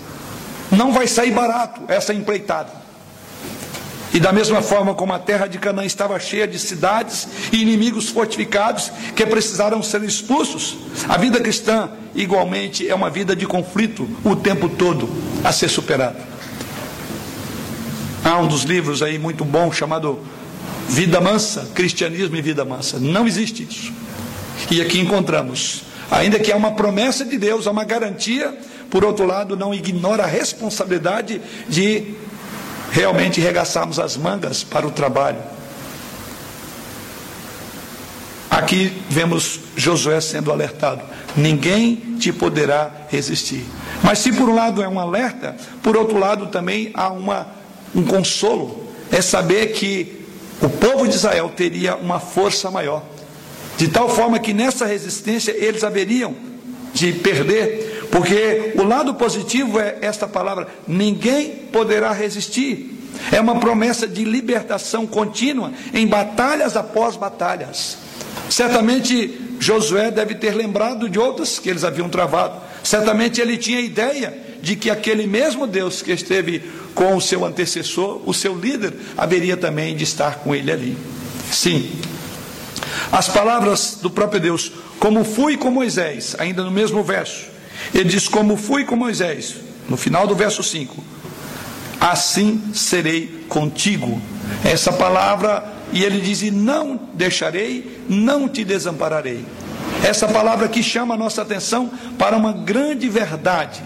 Não 0.71 0.93
vai 0.93 1.07
sair 1.07 1.31
barato 1.31 1.81
essa 1.87 2.13
empreitada. 2.13 2.84
E 4.15 4.19
da 4.19 4.31
mesma 4.31 4.61
forma 4.61 4.95
como 4.95 5.11
a 5.11 5.19
terra 5.19 5.45
de 5.45 5.57
Canaã 5.57 5.83
estava 5.83 6.17
cheia 6.17 6.47
de 6.47 6.57
cidades 6.57 7.27
e 7.51 7.61
inimigos 7.61 8.07
fortificados 8.07 8.89
que 9.13 9.25
precisaram 9.25 9.83
ser 9.83 10.01
expulsos, 10.03 10.77
a 11.09 11.17
vida 11.17 11.37
cristã 11.41 11.89
igualmente 12.15 12.87
é 12.87 12.95
uma 12.95 13.09
vida 13.09 13.35
de 13.35 13.45
conflito 13.45 14.07
o 14.23 14.33
tempo 14.33 14.69
todo 14.69 15.09
a 15.43 15.51
ser 15.51 15.67
superada. 15.67 16.15
Há 18.23 18.39
um 18.39 18.47
dos 18.47 18.63
livros 18.63 19.03
aí 19.03 19.19
muito 19.19 19.43
bom 19.43 19.69
chamado 19.69 20.17
Vida 20.87 21.19
Mansa, 21.19 21.69
Cristianismo 21.75 22.37
e 22.37 22.41
Vida 22.41 22.63
Mansa. 22.63 22.97
Não 22.97 23.27
existe 23.27 23.67
isso. 23.69 23.91
E 24.71 24.79
aqui 24.81 24.97
encontramos, 24.97 25.83
ainda 26.09 26.39
que 26.39 26.53
há 26.53 26.55
uma 26.55 26.71
promessa 26.71 27.25
de 27.25 27.37
Deus, 27.37 27.67
há 27.67 27.71
uma 27.71 27.83
garantia, 27.83 28.57
por 28.89 29.03
outro 29.03 29.25
lado, 29.25 29.57
não 29.57 29.73
ignora 29.73 30.23
a 30.23 30.27
responsabilidade 30.27 31.41
de 31.67 32.15
realmente 32.95 33.41
regaçarmos 33.41 33.99
as 33.99 34.15
mangas 34.15 34.63
para 34.63 34.87
o 34.87 34.91
trabalho. 34.91 35.39
Aqui 38.49 39.01
vemos 39.09 39.59
Josué 39.75 40.21
sendo 40.21 40.49
alertado: 40.49 41.01
ninguém 41.35 42.15
te 42.17 42.31
poderá 42.31 42.89
resistir. 43.09 43.65
Mas 44.01 44.19
se 44.19 44.31
por 44.31 44.47
um 44.47 44.55
lado 44.55 44.81
é 44.81 44.87
um 44.87 44.97
alerta, 44.97 45.57
por 45.83 45.97
outro 45.97 46.17
lado 46.17 46.47
também 46.47 46.91
há 46.93 47.09
uma, 47.09 47.47
um 47.93 48.05
consolo, 48.05 48.87
é 49.11 49.21
saber 49.21 49.73
que 49.73 50.25
o 50.61 50.69
povo 50.69 51.05
de 51.05 51.15
Israel 51.15 51.51
teria 51.53 51.97
uma 51.97 52.21
força 52.21 52.71
maior, 52.71 53.03
de 53.77 53.89
tal 53.89 54.07
forma 54.07 54.39
que 54.39 54.53
nessa 54.53 54.85
resistência 54.85 55.51
eles 55.51 55.83
haveriam 55.83 56.33
de 56.93 57.11
perder, 57.11 57.94
porque 58.15 58.71
o 58.75 58.83
lado 58.83 59.13
positivo 59.15 59.77
é 59.77 59.97
esta 59.99 60.25
palavra: 60.25 60.69
ninguém 60.87 61.49
poderá 61.69 62.13
resistir. 62.13 62.97
É 63.29 63.41
uma 63.41 63.59
promessa 63.59 64.07
de 64.07 64.23
libertação 64.23 65.05
contínua 65.05 65.73
em 65.93 66.07
batalhas 66.07 66.77
após 66.77 67.17
batalhas. 67.17 67.97
Certamente 68.49 69.57
Josué 69.59 70.11
deve 70.11 70.35
ter 70.35 70.55
lembrado 70.55 71.09
de 71.09 71.19
outras 71.19 71.59
que 71.59 71.69
eles 71.69 71.83
haviam 71.83 72.07
travado. 72.07 72.61
Certamente 72.85 73.41
ele 73.41 73.57
tinha 73.57 73.81
ideia 73.81 74.33
de 74.61 74.77
que 74.77 74.89
aquele 74.89 75.27
mesmo 75.27 75.67
Deus 75.67 76.01
que 76.01 76.13
esteve 76.13 76.63
com 76.93 77.17
o 77.17 77.21
seu 77.21 77.43
antecessor, 77.43 78.21
o 78.25 78.33
seu 78.33 78.55
líder, 78.57 78.93
haveria 79.17 79.57
também 79.57 79.93
de 79.93 80.05
estar 80.05 80.35
com 80.39 80.55
ele 80.55 80.71
ali. 80.71 80.97
Sim. 81.51 81.91
As 83.11 83.27
palavras 83.27 83.97
do 84.01 84.09
próprio 84.09 84.39
Deus, 84.39 84.71
como 84.99 85.25
fui 85.25 85.57
com 85.57 85.69
Moisés, 85.69 86.33
ainda 86.39 86.63
no 86.63 86.71
mesmo 86.71 87.03
verso, 87.03 87.54
ele 87.93 88.09
diz: 88.09 88.27
Como 88.27 88.57
fui 88.57 88.85
com 88.85 88.95
Moisés, 88.95 89.55
no 89.89 89.97
final 89.97 90.27
do 90.27 90.35
verso 90.35 90.63
5, 90.63 91.03
assim 91.99 92.61
serei 92.73 93.45
contigo. 93.47 94.21
Essa 94.63 94.91
palavra, 94.91 95.63
e 95.91 96.03
ele 96.03 96.19
diz: 96.19 96.41
E 96.41 96.51
não 96.51 96.99
deixarei, 97.13 98.01
não 98.09 98.47
te 98.47 98.63
desampararei. 98.63 99.45
Essa 100.03 100.27
palavra 100.27 100.67
que 100.67 100.83
chama 100.83 101.15
a 101.15 101.17
nossa 101.17 101.41
atenção 101.41 101.89
para 102.17 102.35
uma 102.35 102.51
grande 102.51 103.07
verdade, 103.09 103.83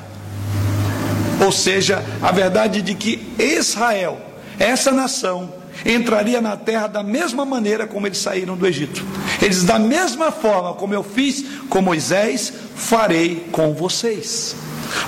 ou 1.44 1.52
seja, 1.52 2.04
a 2.22 2.32
verdade 2.32 2.82
de 2.82 2.94
que 2.94 3.34
Israel, 3.38 4.20
essa 4.58 4.92
nação, 4.92 5.59
entraria 5.86 6.42
na 6.42 6.58
terra 6.58 6.88
da 6.88 7.04
mesma 7.04 7.46
maneira 7.46 7.88
como 7.88 8.08
eles 8.08 8.18
saíram 8.18 8.56
do 8.56 8.68
Egito. 8.68 9.06
Eles, 9.42 9.64
da 9.64 9.80
mesma 9.80 10.32
forma 10.32 10.74
como 10.74 10.94
eu 10.94 11.04
fiz 11.04 11.46
com 11.70 11.82
Moisés, 11.82 12.52
farei 12.76 13.48
com 13.52 13.74
vocês. 13.74 14.56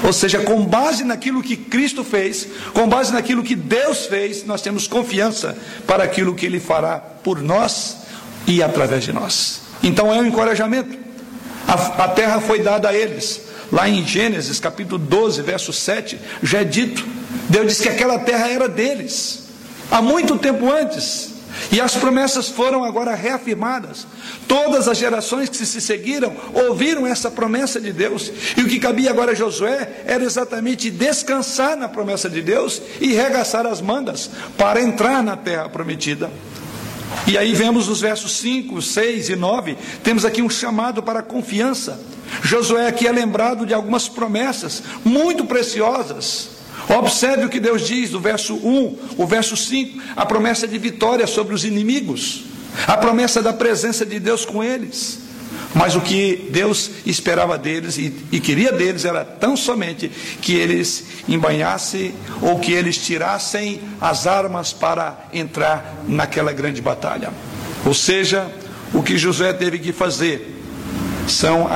Ou 0.04 0.14
seja, 0.14 0.40
com 0.40 0.64
base 0.64 1.04
naquilo 1.04 1.42
que 1.42 1.56
Cristo 1.58 2.04
fez, 2.04 2.48
com 2.74 2.88
base 2.88 3.12
naquilo 3.12 3.44
que 3.44 3.56
Deus 3.56 4.06
fez, 4.06 4.46
nós 4.46 4.62
temos 4.62 4.88
confiança 4.88 5.58
para 5.88 6.04
aquilo 6.04 6.36
que 6.36 6.46
Ele 6.46 6.60
fará 6.60 6.98
por 6.98 7.42
nós 7.42 7.98
e 8.48 8.62
através 8.62 9.04
de 9.04 9.12
nós. 9.12 9.62
Então 9.84 10.14
é 10.14 10.18
um 10.18 10.26
encorajamento. 10.26 10.98
A, 11.68 12.06
a 12.06 12.08
terra 12.10 12.40
foi 12.40 12.60
dada 12.60 12.90
a 12.90 12.94
eles. 12.94 13.42
Lá 13.72 13.88
em 13.88 14.06
Gênesis 14.06 14.60
capítulo 14.60 15.00
12, 15.00 15.42
verso 15.42 15.72
7, 15.72 16.20
já 16.44 16.62
é 16.62 16.64
dito. 16.64 17.06
Deus 17.50 17.68
disse 17.68 17.84
que 17.84 17.90
aquela 17.90 18.20
terra 18.20 18.50
era 18.50 18.68
deles 18.68 19.41
há 19.92 20.02
muito 20.02 20.38
tempo 20.38 20.72
antes. 20.72 21.32
E 21.72 21.80
as 21.80 21.96
promessas 21.96 22.48
foram 22.48 22.84
agora 22.84 23.14
reafirmadas. 23.14 24.08
Todas 24.48 24.88
as 24.88 24.98
gerações 24.98 25.50
que 25.50 25.58
se 25.58 25.82
seguiram 25.82 26.34
ouviram 26.54 27.06
essa 27.06 27.30
promessa 27.30 27.80
de 27.80 27.92
Deus. 27.92 28.32
E 28.58 28.62
o 28.62 28.68
que 28.68 28.80
cabia 28.80 29.10
agora 29.10 29.34
a 29.34 29.36
Josué 29.36 30.04
era 30.06 30.24
exatamente 30.24 30.90
descansar 30.90 31.78
na 31.78 31.88
promessa 31.88 32.30
de 32.30 32.42
Deus 32.42 32.82
e 33.00 33.14
regaçar 33.14 33.66
as 33.66 33.82
mangas 33.82 34.30
para 34.58 34.82
entrar 34.82 35.22
na 35.22 35.36
terra 35.36 35.70
prometida. 35.70 36.32
E 37.28 37.38
aí 37.38 37.54
vemos 37.54 37.90
os 37.90 38.00
versos 38.00 38.38
5, 38.38 38.82
6 38.82 39.30
e 39.30 39.36
9, 39.36 39.78
temos 40.02 40.24
aqui 40.24 40.42
um 40.42 40.50
chamado 40.50 41.04
para 41.04 41.22
confiança. 41.22 42.00
Josué 42.42 42.88
aqui 42.88 43.06
é 43.06 43.12
lembrado 43.12 43.66
de 43.66 43.74
algumas 43.74 44.08
promessas 44.08 44.82
muito 45.04 45.44
preciosas 45.44 46.61
Observe 46.90 47.46
o 47.46 47.50
que 47.50 47.60
Deus 47.60 47.88
diz 47.88 48.10
do 48.10 48.20
verso 48.20 48.56
1, 48.56 48.98
o 49.18 49.26
verso 49.26 49.56
5, 49.56 50.02
a 50.16 50.26
promessa 50.26 50.68
de 50.68 50.78
vitória 50.78 51.26
sobre 51.28 51.54
os 51.54 51.64
inimigos, 51.64 52.44
a 52.88 52.98
promessa 52.98 53.42
da 53.42 53.54
presença 53.54 54.06
de 54.06 54.20
Deus 54.20 54.46
com 54.46 54.64
eles. 54.64 55.20
Mas 55.74 55.96
o 55.96 56.02
que 56.02 56.50
Deus 56.52 56.92
esperava 57.06 57.58
deles 57.58 57.98
e, 57.98 58.14
e, 58.32 58.40
queria 58.40 58.72
deles 58.72 59.06
era 59.06 59.24
tão 59.24 59.56
somente 59.56 60.12
que 60.42 60.54
eles 60.54 61.06
embanhassem 61.30 62.14
ou 62.42 62.60
que 62.60 62.74
eles 62.74 62.98
tirassem 62.98 63.82
as 64.00 64.28
armas 64.28 64.74
para 64.74 65.28
entrar 65.34 66.04
naquela 66.08 66.52
grande 66.52 66.82
batalha. 66.82 67.32
Ou 67.86 67.94
seja, 67.94 68.52
o 68.94 69.02
que 69.02 69.18
José 69.18 69.54
teve 69.54 69.80
que 69.80 69.94
fazer 69.94 70.61
são 71.32 71.68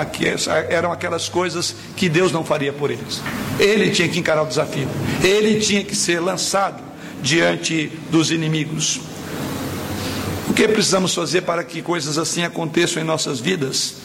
eram 0.70 0.92
aquelas 0.92 1.30
coisas 1.30 1.76
que 1.96 2.10
Deus 2.10 2.32
não 2.32 2.44
faria 2.44 2.74
por 2.74 2.92
eles. 2.92 3.22
Ele 3.60 3.90
tinha 3.92 4.08
que 4.08 4.20
encarar 4.20 4.44
o 4.44 4.48
desafio, 4.48 4.88
ele 5.24 5.60
tinha 5.60 5.84
que 5.84 5.96
ser 5.96 6.20
lançado 6.20 6.84
diante 7.22 7.92
dos 8.12 8.32
inimigos. 8.32 9.00
O 10.50 10.54
que 10.54 10.68
precisamos 10.68 11.14
fazer 11.14 11.42
para 11.42 11.64
que 11.64 11.82
coisas 11.82 12.18
assim 12.18 12.44
aconteçam 12.44 13.02
em 13.02 13.06
nossas 13.06 13.40
vidas? 13.40 13.96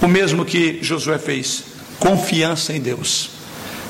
O 0.00 0.06
mesmo 0.06 0.44
que 0.44 0.78
Josué 0.82 1.18
fez: 1.18 1.64
confiança 1.98 2.72
em 2.72 2.80
Deus. 2.80 3.30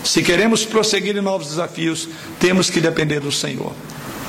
Se 0.04 0.22
queremos 0.22 0.64
prosseguir 0.64 1.16
em 1.16 1.20
novos 1.22 1.48
desafios, 1.48 2.08
temos 2.38 2.68
que 2.68 2.80
depender 2.80 3.20
do 3.20 3.32
Senhor, 3.32 3.72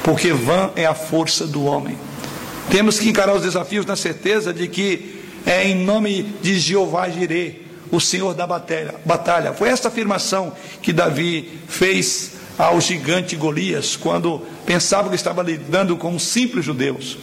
porque 0.04 0.32
vã 0.32 0.72
é 0.76 0.86
a 0.86 0.96
força 0.96 1.46
do 1.46 1.66
homem. 1.66 1.98
Temos 2.70 2.98
que 2.98 3.10
encarar 3.10 3.36
os 3.36 3.44
desafios 3.44 3.86
na 3.86 3.96
certeza 3.96 4.54
de 4.54 4.68
que 4.68 5.15
é 5.46 5.68
em 5.68 5.76
nome 5.76 6.24
de 6.42 6.60
Jeová 6.60 7.08
Jireh, 7.10 7.62
o 7.92 8.00
Senhor 8.00 8.34
da 8.34 8.48
batalha. 8.48 9.54
Foi 9.54 9.70
esta 9.70 9.88
afirmação 9.88 10.54
que 10.82 10.92
Davi 10.92 11.60
fez 11.68 12.32
ao 12.58 12.80
gigante 12.80 13.36
Golias, 13.36 13.96
quando 13.96 14.42
pensava 14.66 15.10
que 15.10 15.16
estava 15.16 15.44
lidando 15.44 15.96
com 15.98 16.18
simples 16.18 16.66
judeus. 16.66 17.18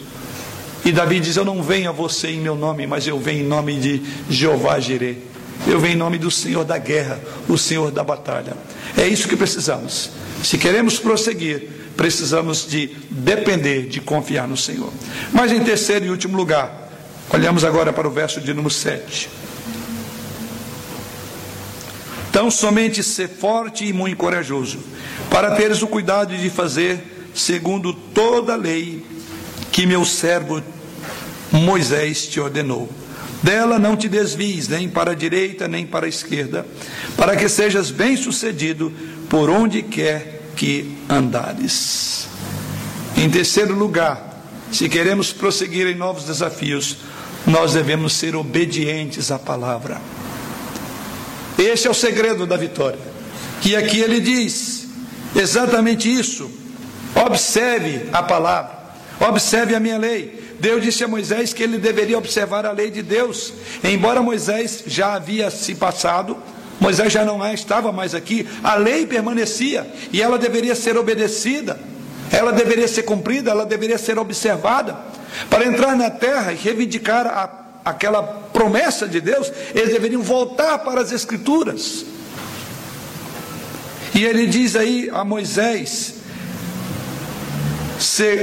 E 0.85 0.91
Davi 0.91 1.19
diz: 1.19 1.35
Eu 1.35 1.45
não 1.45 1.61
venho 1.61 1.89
a 1.89 1.93
você 1.93 2.29
em 2.29 2.39
meu 2.39 2.55
nome, 2.55 2.85
mas 2.85 3.07
eu 3.07 3.19
venho 3.19 3.43
em 3.43 3.47
nome 3.47 3.75
de 3.79 4.01
Jeová 4.29 4.79
Jireh. 4.79 5.17
Eu 5.65 5.79
venho 5.79 5.93
em 5.93 5.97
nome 5.97 6.17
do 6.17 6.29
Senhor 6.29 6.65
da 6.65 6.77
guerra, 6.77 7.19
o 7.47 7.57
Senhor 7.57 7.89
da 7.89 8.03
batalha. 8.03 8.53
É 8.97 9.07
isso 9.07 9.29
que 9.29 9.35
precisamos. 9.35 10.09
Se 10.43 10.57
queremos 10.57 10.99
prosseguir, 10.99 11.69
precisamos 11.95 12.67
de 12.67 12.87
depender, 13.09 13.87
de 13.87 14.01
confiar 14.01 14.45
no 14.45 14.57
Senhor. 14.57 14.91
Mas 15.31 15.53
em 15.53 15.63
terceiro 15.63 16.05
e 16.05 16.09
último 16.09 16.35
lugar, 16.35 16.82
Olhamos 17.33 17.63
agora 17.63 17.91
para 17.91 18.07
o 18.07 18.11
verso 18.11 18.39
de 18.39 18.53
número 18.53 18.71
7. 18.71 19.27
Tão 22.31 22.51
somente 22.51 23.01
ser 23.01 23.27
forte 23.27 23.85
e 23.85 23.91
muito 23.91 24.17
corajoso, 24.17 24.77
para 25.31 25.55
teres 25.55 25.81
o 25.81 25.87
cuidado 25.87 26.37
de 26.37 26.49
fazer 26.51 27.31
segundo 27.33 27.91
toda 27.91 28.53
a 28.53 28.55
lei 28.55 29.03
que 29.71 29.87
meu 29.87 30.05
servo 30.05 30.61
Moisés 31.51 32.27
te 32.27 32.39
ordenou. 32.39 32.87
Dela 33.41 33.79
não 33.79 33.97
te 33.97 34.07
desvies 34.07 34.67
nem 34.67 34.87
para 34.87 35.13
a 35.13 35.15
direita 35.15 35.67
nem 35.67 35.87
para 35.87 36.05
a 36.05 36.09
esquerda, 36.09 36.67
para 37.17 37.35
que 37.35 37.49
sejas 37.49 37.89
bem-sucedido 37.89 38.93
por 39.27 39.49
onde 39.49 39.81
quer 39.81 40.43
que 40.55 40.95
andares. 41.09 42.27
Em 43.17 43.27
terceiro 43.27 43.73
lugar, 43.73 44.39
se 44.71 44.87
queremos 44.87 45.33
prosseguir 45.33 45.87
em 45.87 45.95
novos 45.95 46.25
desafios, 46.25 46.97
nós 47.45 47.73
devemos 47.73 48.13
ser 48.13 48.35
obedientes 48.35 49.31
à 49.31 49.37
palavra. 49.37 49.99
Este 51.57 51.87
é 51.87 51.91
o 51.91 51.93
segredo 51.93 52.45
da 52.45 52.57
vitória. 52.57 52.99
Que 53.61 53.75
aqui 53.75 53.99
ele 53.99 54.19
diz 54.19 54.87
exatamente 55.35 56.11
isso. 56.11 56.49
Observe 57.15 58.09
a 58.11 58.23
palavra, 58.23 58.71
observe 59.19 59.75
a 59.75 59.79
minha 59.79 59.97
lei. 59.97 60.41
Deus 60.59 60.81
disse 60.81 61.03
a 61.03 61.07
Moisés 61.07 61.53
que 61.53 61.61
ele 61.61 61.77
deveria 61.77 62.17
observar 62.17 62.65
a 62.65 62.71
lei 62.71 62.89
de 62.89 63.01
Deus. 63.01 63.53
Embora 63.83 64.21
Moisés 64.21 64.83
já 64.87 65.13
havia 65.13 65.51
se 65.51 65.75
passado, 65.75 66.37
Moisés 66.79 67.13
já 67.13 67.23
não 67.23 67.45
estava 67.53 67.91
mais 67.91 68.15
aqui, 68.15 68.47
a 68.63 68.75
lei 68.75 69.05
permanecia 69.05 69.85
e 70.11 70.21
ela 70.21 70.37
deveria 70.37 70.75
ser 70.75 70.97
obedecida. 70.97 71.79
ela 72.31 72.51
deveria 72.51 72.87
ser 72.87 73.03
cumprida, 73.03 73.51
ela 73.51 73.65
deveria 73.65 73.97
ser 73.97 74.17
observada. 74.17 74.97
Para 75.49 75.65
entrar 75.65 75.95
na 75.95 76.09
terra 76.09 76.51
e 76.51 76.55
reivindicar 76.55 77.27
a, 77.27 77.49
aquela 77.89 78.23
promessa 78.23 79.07
de 79.07 79.19
Deus, 79.19 79.51
eles 79.73 79.93
deveriam 79.93 80.21
voltar 80.21 80.79
para 80.79 81.01
as 81.01 81.11
Escrituras. 81.11 82.05
E 84.13 84.23
ele 84.23 84.45
diz 84.45 84.75
aí 84.75 85.09
a 85.11 85.23
Moisés: 85.23 86.15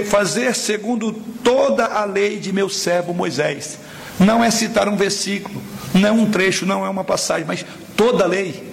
fazer 0.09 0.55
segundo 0.55 1.13
toda 1.45 1.87
a 1.87 2.05
lei 2.05 2.39
de 2.39 2.53
meu 2.53 2.69
servo 2.69 3.15
Moisés. 3.15 3.79
Não 4.19 4.45
é 4.45 4.51
citar 4.51 4.89
um 4.89 4.97
versículo, 4.97 5.63
não 5.95 6.09
é 6.09 6.13
um 6.13 6.31
trecho, 6.31 6.67
não 6.67 6.85
é 6.85 6.89
uma 6.89 7.05
passagem, 7.05 7.47
mas 7.47 7.65
toda 7.97 8.25
a 8.25 8.27
lei. 8.27 8.71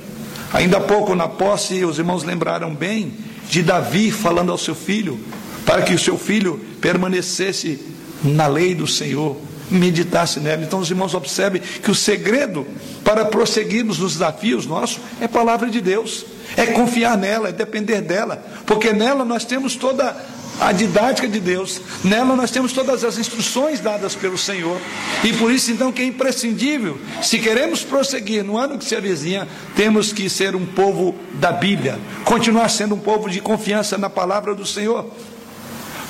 Ainda 0.54 0.78
há 0.78 0.82
pouco 0.82 1.14
na 1.16 1.28
posse, 1.28 1.86
os 1.86 2.00
irmãos 2.00 2.24
lembraram 2.24 2.74
bem 2.74 3.14
de 3.50 3.62
Davi 3.62 4.12
falando 4.12 4.52
ao 4.52 4.58
seu 4.58 4.76
filho, 4.76 5.20
para 5.66 5.82
que 5.82 5.94
o 5.94 6.00
seu 6.00 6.18
filho 6.18 6.60
permanecesse 6.82 7.80
na 8.24 8.48
lei 8.48 8.74
do 8.74 8.88
Senhor, 8.88 9.38
meditasse 9.70 10.40
nela. 10.40 10.64
Então, 10.64 10.80
os 10.80 10.90
irmãos 10.90 11.14
observem 11.14 11.62
que 11.62 11.92
o 11.92 11.96
segredo 11.96 12.66
para 13.04 13.26
prosseguirmos 13.26 14.00
nos 14.00 14.14
desafios 14.14 14.66
nossos 14.66 15.00
é 15.20 15.26
a 15.26 15.30
palavra 15.30 15.70
de 15.70 15.82
Deus, 15.82 16.26
é 16.56 16.68
confiar 16.68 17.18
nela, 17.18 17.50
é 17.50 17.52
depender 17.52 18.02
dela, 18.02 18.44
porque 18.66 18.94
nela 18.94 19.26
nós 19.26 19.46
temos 19.46 19.76
toda 19.76 20.16
a 20.60 20.72
didática 20.72 21.28
de 21.28 21.40
Deus, 21.40 21.80
nela 22.04 22.36
nós 22.36 22.50
temos 22.50 22.74
todas 22.74 23.04
as 23.04 23.18
instruções 23.20 23.80
dadas 23.80 24.16
pelo 24.16 24.38
Senhor, 24.38 24.80
e 25.24 25.32
por 25.34 25.52
isso 25.52 25.72
então 25.72 25.92
que 25.92 26.02
é 26.02 26.06
imprescindível, 26.06 27.00
se 27.22 27.38
queremos 27.38 27.84
prosseguir 27.84 28.44
no 28.44 28.58
ano 28.58 28.78
que 28.78 28.86
se 28.86 28.96
avizinha, 28.96 29.48
temos 29.76 30.12
que 30.12 30.30
ser 30.30 30.56
um 30.56 30.66
povo 30.66 31.14
da 31.36 31.52
Bíblia, 31.52 32.00
continuar 32.24 32.70
sendo 32.70 32.96
um 32.96 33.00
povo 33.00 33.30
de 33.30 33.40
confiança 33.40 33.98
na 33.98 34.10
palavra 34.10 34.56
do 34.56 34.66
Senhor. 34.66 35.06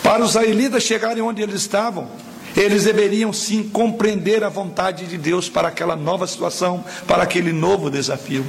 Para 0.08 0.24
os 0.24 0.30
israelitas 0.30 0.84
chegarem 0.84 1.22
onde 1.22 1.42
eles 1.42 1.56
estavam, 1.56 2.08
eles 2.56 2.86
deveriam 2.86 3.34
sim 3.34 3.62
compreender 3.62 4.42
a 4.42 4.48
vontade 4.48 5.06
de 5.06 5.18
Deus 5.18 5.50
para 5.50 5.68
aquela 5.68 5.98
nova 5.98 6.26
situação, 6.26 6.82
para 7.06 7.24
aquele 7.24 7.52
novo 7.52 7.90
desafio. 7.90 8.46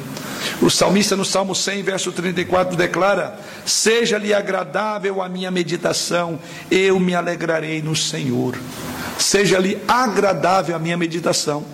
O 0.62 0.70
salmista 0.70 1.16
no 1.16 1.24
Salmo 1.24 1.56
100, 1.56 1.82
verso 1.82 2.12
34 2.12 2.76
declara: 2.76 3.40
Seja-lhe 3.66 4.32
agradável 4.32 5.20
a 5.20 5.28
minha 5.28 5.50
meditação, 5.50 6.38
eu 6.70 7.00
me 7.00 7.12
alegrarei 7.12 7.82
no 7.82 7.96
Senhor. 7.96 8.56
Seja-lhe 9.18 9.78
agradável 9.88 10.76
a 10.76 10.78
minha 10.78 10.96
meditação. 10.96 11.64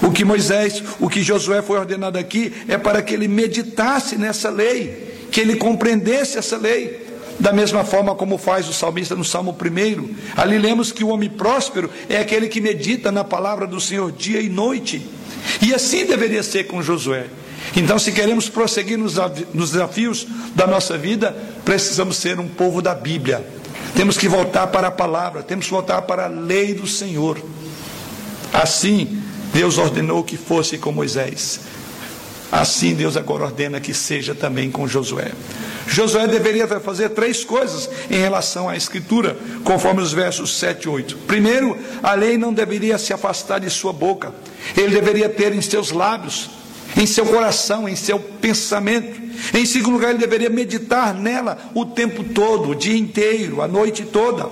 O 0.00 0.10
que 0.10 0.24
Moisés, 0.24 0.82
o 0.98 1.10
que 1.10 1.22
Josué 1.22 1.60
foi 1.60 1.78
ordenado 1.78 2.16
aqui 2.16 2.50
é 2.66 2.78
para 2.78 3.02
que 3.02 3.12
ele 3.12 3.28
meditasse 3.28 4.16
nessa 4.16 4.48
lei, 4.48 5.28
que 5.30 5.38
ele 5.38 5.56
compreendesse 5.56 6.38
essa 6.38 6.56
lei. 6.56 7.03
Da 7.38 7.52
mesma 7.52 7.84
forma 7.84 8.14
como 8.14 8.38
faz 8.38 8.68
o 8.68 8.72
salmista 8.72 9.14
no 9.14 9.24
Salmo 9.24 9.56
1, 9.60 10.14
ali 10.36 10.58
lemos 10.58 10.92
que 10.92 11.02
o 11.02 11.08
homem 11.08 11.28
próspero 11.28 11.90
é 12.08 12.18
aquele 12.18 12.48
que 12.48 12.60
medita 12.60 13.10
na 13.10 13.24
palavra 13.24 13.66
do 13.66 13.80
Senhor 13.80 14.12
dia 14.12 14.40
e 14.40 14.48
noite. 14.48 15.04
E 15.60 15.74
assim 15.74 16.06
deveria 16.06 16.42
ser 16.42 16.64
com 16.64 16.82
Josué. 16.82 17.26
Então, 17.76 17.98
se 17.98 18.12
queremos 18.12 18.48
prosseguir 18.48 18.96
nos 18.96 19.70
desafios 19.70 20.26
da 20.54 20.66
nossa 20.66 20.96
vida, 20.96 21.36
precisamos 21.64 22.16
ser 22.16 22.38
um 22.38 22.46
povo 22.46 22.80
da 22.80 22.94
Bíblia. 22.94 23.44
Temos 23.96 24.16
que 24.16 24.28
voltar 24.28 24.68
para 24.68 24.88
a 24.88 24.92
palavra, 24.92 25.42
temos 25.42 25.66
que 25.66 25.72
voltar 25.72 26.02
para 26.02 26.26
a 26.26 26.28
lei 26.28 26.74
do 26.74 26.86
Senhor. 26.86 27.40
Assim, 28.52 29.20
Deus 29.52 29.78
ordenou 29.78 30.22
que 30.22 30.36
fosse 30.36 30.78
com 30.78 30.92
Moisés. 30.92 31.60
Assim, 32.54 32.94
Deus 32.94 33.16
agora 33.16 33.46
ordena 33.46 33.80
que 33.80 33.92
seja 33.92 34.32
também 34.32 34.70
com 34.70 34.86
Josué. 34.86 35.32
Josué 35.88 36.28
deveria 36.28 36.68
fazer 36.68 37.08
três 37.08 37.44
coisas 37.44 37.90
em 38.08 38.16
relação 38.16 38.68
à 38.68 38.76
Escritura, 38.76 39.36
conforme 39.64 40.00
os 40.00 40.12
versos 40.12 40.56
7 40.56 40.84
e 40.84 40.88
8. 40.88 41.16
Primeiro, 41.26 41.76
a 42.00 42.14
lei 42.14 42.38
não 42.38 42.52
deveria 42.54 42.96
se 42.96 43.12
afastar 43.12 43.58
de 43.58 43.68
sua 43.68 43.92
boca, 43.92 44.32
ele 44.76 44.94
deveria 44.94 45.28
ter 45.28 45.52
em 45.52 45.60
seus 45.60 45.90
lábios, 45.90 46.48
em 46.96 47.06
seu 47.06 47.26
coração, 47.26 47.88
em 47.88 47.96
seu 47.96 48.20
pensamento. 48.20 49.20
Em 49.52 49.66
segundo 49.66 49.94
lugar, 49.94 50.10
ele 50.10 50.20
deveria 50.20 50.48
meditar 50.48 51.12
nela 51.12 51.58
o 51.74 51.84
tempo 51.84 52.22
todo, 52.22 52.70
o 52.70 52.74
dia 52.76 52.96
inteiro, 52.96 53.62
a 53.62 53.66
noite 53.66 54.04
toda. 54.04 54.48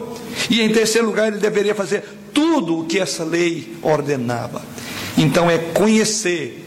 E 0.51 0.61
em 0.61 0.73
terceiro 0.73 1.07
lugar, 1.07 1.29
ele 1.29 1.39
deveria 1.39 1.73
fazer 1.73 2.03
tudo 2.35 2.81
o 2.81 2.85
que 2.85 2.99
essa 2.99 3.23
lei 3.23 3.77
ordenava. 3.81 4.61
Então, 5.17 5.49
é 5.49 5.57
conhecer, 5.57 6.62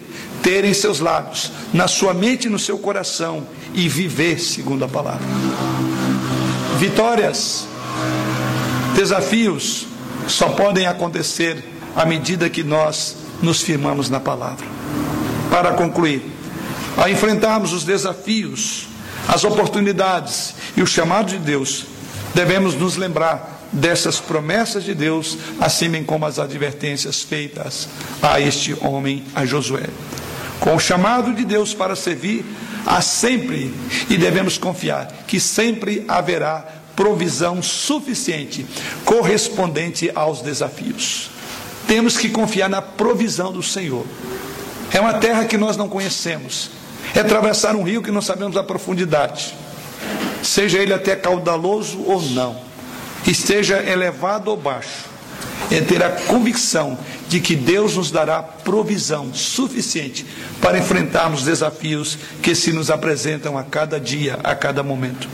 ter 0.45 0.63
em 0.63 0.75
seus 0.75 0.99
lábios, 0.99 1.51
na 1.73 1.88
sua 1.88 2.13
mente 2.13 2.45
e 2.45 2.51
no 2.51 2.60
seu 2.60 2.77
coração, 2.77 3.47
e 3.73 3.89
viver 3.89 4.39
segundo 4.39 4.86
a 4.86 4.88
palavra. 4.88 5.25
Vitórias, 6.77 7.67
desafios 8.95 9.88
só 10.27 10.49
podem 10.49 10.86
acontecer 10.86 11.63
à 11.95 12.05
medida 12.05 12.47
que 12.47 12.63
nós 12.63 13.15
nos 13.41 13.63
firmamos 13.63 14.08
na 14.08 14.19
palavra. 14.19 14.67
Para 15.49 15.73
concluir, 15.73 16.21
ao 16.95 17.10
enfrentarmos 17.10 17.73
os 17.73 17.84
desafios, 17.84 18.86
as 19.27 19.43
oportunidades 19.43 20.53
e 20.77 20.84
o 20.84 20.86
chamado 20.86 21.29
de 21.29 21.39
Deus, 21.39 21.86
devemos 22.36 22.75
nos 22.75 22.97
lembrar 22.97 23.67
dessas 23.73 24.19
promessas 24.19 24.84
de 24.84 24.93
Deus, 24.93 25.39
assim 25.60 26.03
como 26.03 26.23
as 26.23 26.38
advertências 26.38 27.23
feitas 27.23 27.89
a 28.21 28.39
este 28.39 28.77
homem, 28.79 29.23
a 29.34 29.43
Josué. 29.43 29.89
Com 30.60 30.76
o 30.76 30.80
chamado 30.80 31.34
de 31.34 31.46
Deus 31.46 31.74
para 31.74 31.96
servir, 31.96 32.46
há 32.86 33.02
sempre, 33.02 33.74
e 34.10 34.18
devemos 34.18 34.58
confiar, 34.58 35.08
que 35.28 35.39
sempre 35.39 36.06
haverá 36.08 36.65
provisão 36.96 37.62
suficiente, 37.62 38.65
correspondente 39.04 40.12
aos 40.15 40.41
desafios. 40.41 41.30
Temos 41.88 42.18
que 42.18 42.30
confiar 42.30 42.70
na 42.70 42.82
provisão 42.82 43.52
do 43.52 43.62
Senhor. 43.62 44.06
É 44.91 45.00
uma 45.00 45.15
terra 45.15 45.46
que 45.46 45.58
nós 45.58 45.76
não 45.78 45.89
conhecemos. 45.89 46.72
É 47.13 47.20
atravessar 47.20 47.76
um 47.76 47.84
rio 47.84 48.02
que 48.02 48.12
não 48.12 48.22
sabemos 48.22 48.58
a 48.58 48.63
profundidade. 48.63 49.54
Seja 50.41 50.80
ele 50.80 50.94
até 50.94 51.15
caudaloso 51.15 52.02
ou 52.06 52.22
não. 52.22 52.58
Esteja 53.28 53.84
elevado 53.84 54.50
ou 54.50 54.58
baixo. 54.58 55.14
É 55.71 55.82
ter 55.82 56.04
a 56.04 56.10
convicção 56.10 56.98
de 57.28 57.39
que 57.39 57.56
Deus 57.56 57.95
nos 57.95 58.12
dará 58.12 58.41
provisão 58.43 59.34
suficiente 59.34 60.26
para 60.62 60.78
enfrentarmos 60.78 61.43
desafios 61.43 62.17
que 62.41 62.54
se 62.54 62.71
nos 62.71 62.91
apresentam 62.91 63.58
a 63.58 63.63
cada 63.63 64.00
dia, 64.00 64.39
a 64.43 64.54
cada 64.54 64.84
momento. 64.84 65.28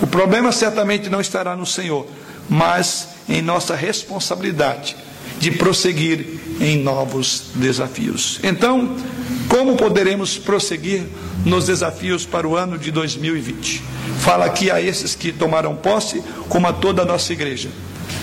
O 0.00 0.06
problema 0.06 0.50
certamente 0.50 1.10
não 1.10 1.20
estará 1.20 1.54
no 1.54 1.66
Senhor, 1.66 2.06
mas 2.48 3.08
em 3.28 3.42
nossa 3.42 3.76
responsabilidade 3.76 4.96
de 5.38 5.50
prosseguir 5.52 6.40
em 6.60 6.78
novos 6.78 7.44
desafios. 7.54 8.40
Então, 8.42 8.96
como 9.48 9.76
poderemos 9.76 10.38
prosseguir 10.38 11.04
nos 11.44 11.66
desafios 11.66 12.26
para 12.26 12.46
o 12.46 12.56
ano 12.56 12.78
de 12.78 12.90
2020? 12.90 13.82
Fala 14.20 14.44
aqui 14.44 14.70
a 14.70 14.80
esses 14.80 15.14
que 15.14 15.32
tomaram 15.32 15.74
posse, 15.74 16.22
como 16.48 16.66
a 16.66 16.72
toda 16.72 17.02
a 17.02 17.04
nossa 17.04 17.32
igreja. 17.32 17.70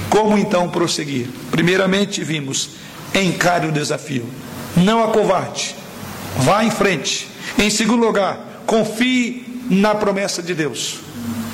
Como 0.09 0.37
então 0.37 0.69
prosseguir? 0.69 1.27
Primeiramente, 1.51 2.23
vimos 2.23 2.69
encare 3.13 3.67
o 3.67 3.71
desafio. 3.71 4.25
Não 4.75 5.03
acovarde. 5.03 5.75
Vá 6.37 6.63
em 6.63 6.71
frente. 6.71 7.27
Em 7.57 7.69
segundo 7.69 8.05
lugar, 8.05 8.61
confie 8.65 9.63
na 9.69 9.95
promessa 9.95 10.41
de 10.41 10.53
Deus. 10.53 10.99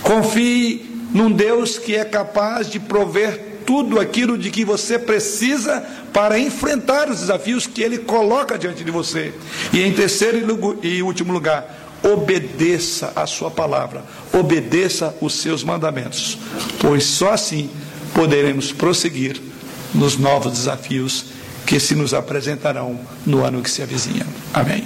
Confie 0.01 0.85
num 1.13 1.31
Deus 1.31 1.77
que 1.77 1.95
é 1.95 2.03
capaz 2.03 2.69
de 2.69 2.79
prover 2.79 3.53
tudo 3.65 3.99
aquilo 3.99 4.37
de 4.37 4.51
que 4.51 4.65
você 4.65 4.99
precisa 4.99 5.81
para 6.11 6.37
enfrentar 6.37 7.09
os 7.09 7.21
desafios 7.21 7.65
que 7.65 7.81
Ele 7.81 7.99
coloca 7.99 8.57
diante 8.57 8.83
de 8.83 8.91
você. 8.91 9.33
E 9.71 9.81
em 9.81 9.93
terceiro 9.93 10.79
e 10.83 11.01
último 11.01 11.31
lugar, 11.31 11.83
obedeça 12.03 13.13
a 13.15 13.25
Sua 13.25 13.49
palavra, 13.49 14.03
obedeça 14.33 15.15
os 15.21 15.35
seus 15.35 15.63
mandamentos, 15.63 16.37
pois 16.79 17.05
só 17.05 17.31
assim 17.31 17.69
poderemos 18.13 18.71
prosseguir 18.71 19.41
nos 19.93 20.17
novos 20.17 20.53
desafios 20.53 21.25
que 21.65 21.79
se 21.79 21.95
nos 21.95 22.13
apresentarão 22.13 22.99
no 23.25 23.43
ano 23.43 23.61
que 23.61 23.69
se 23.69 23.81
avizinha. 23.81 24.25
Amém. 24.53 24.83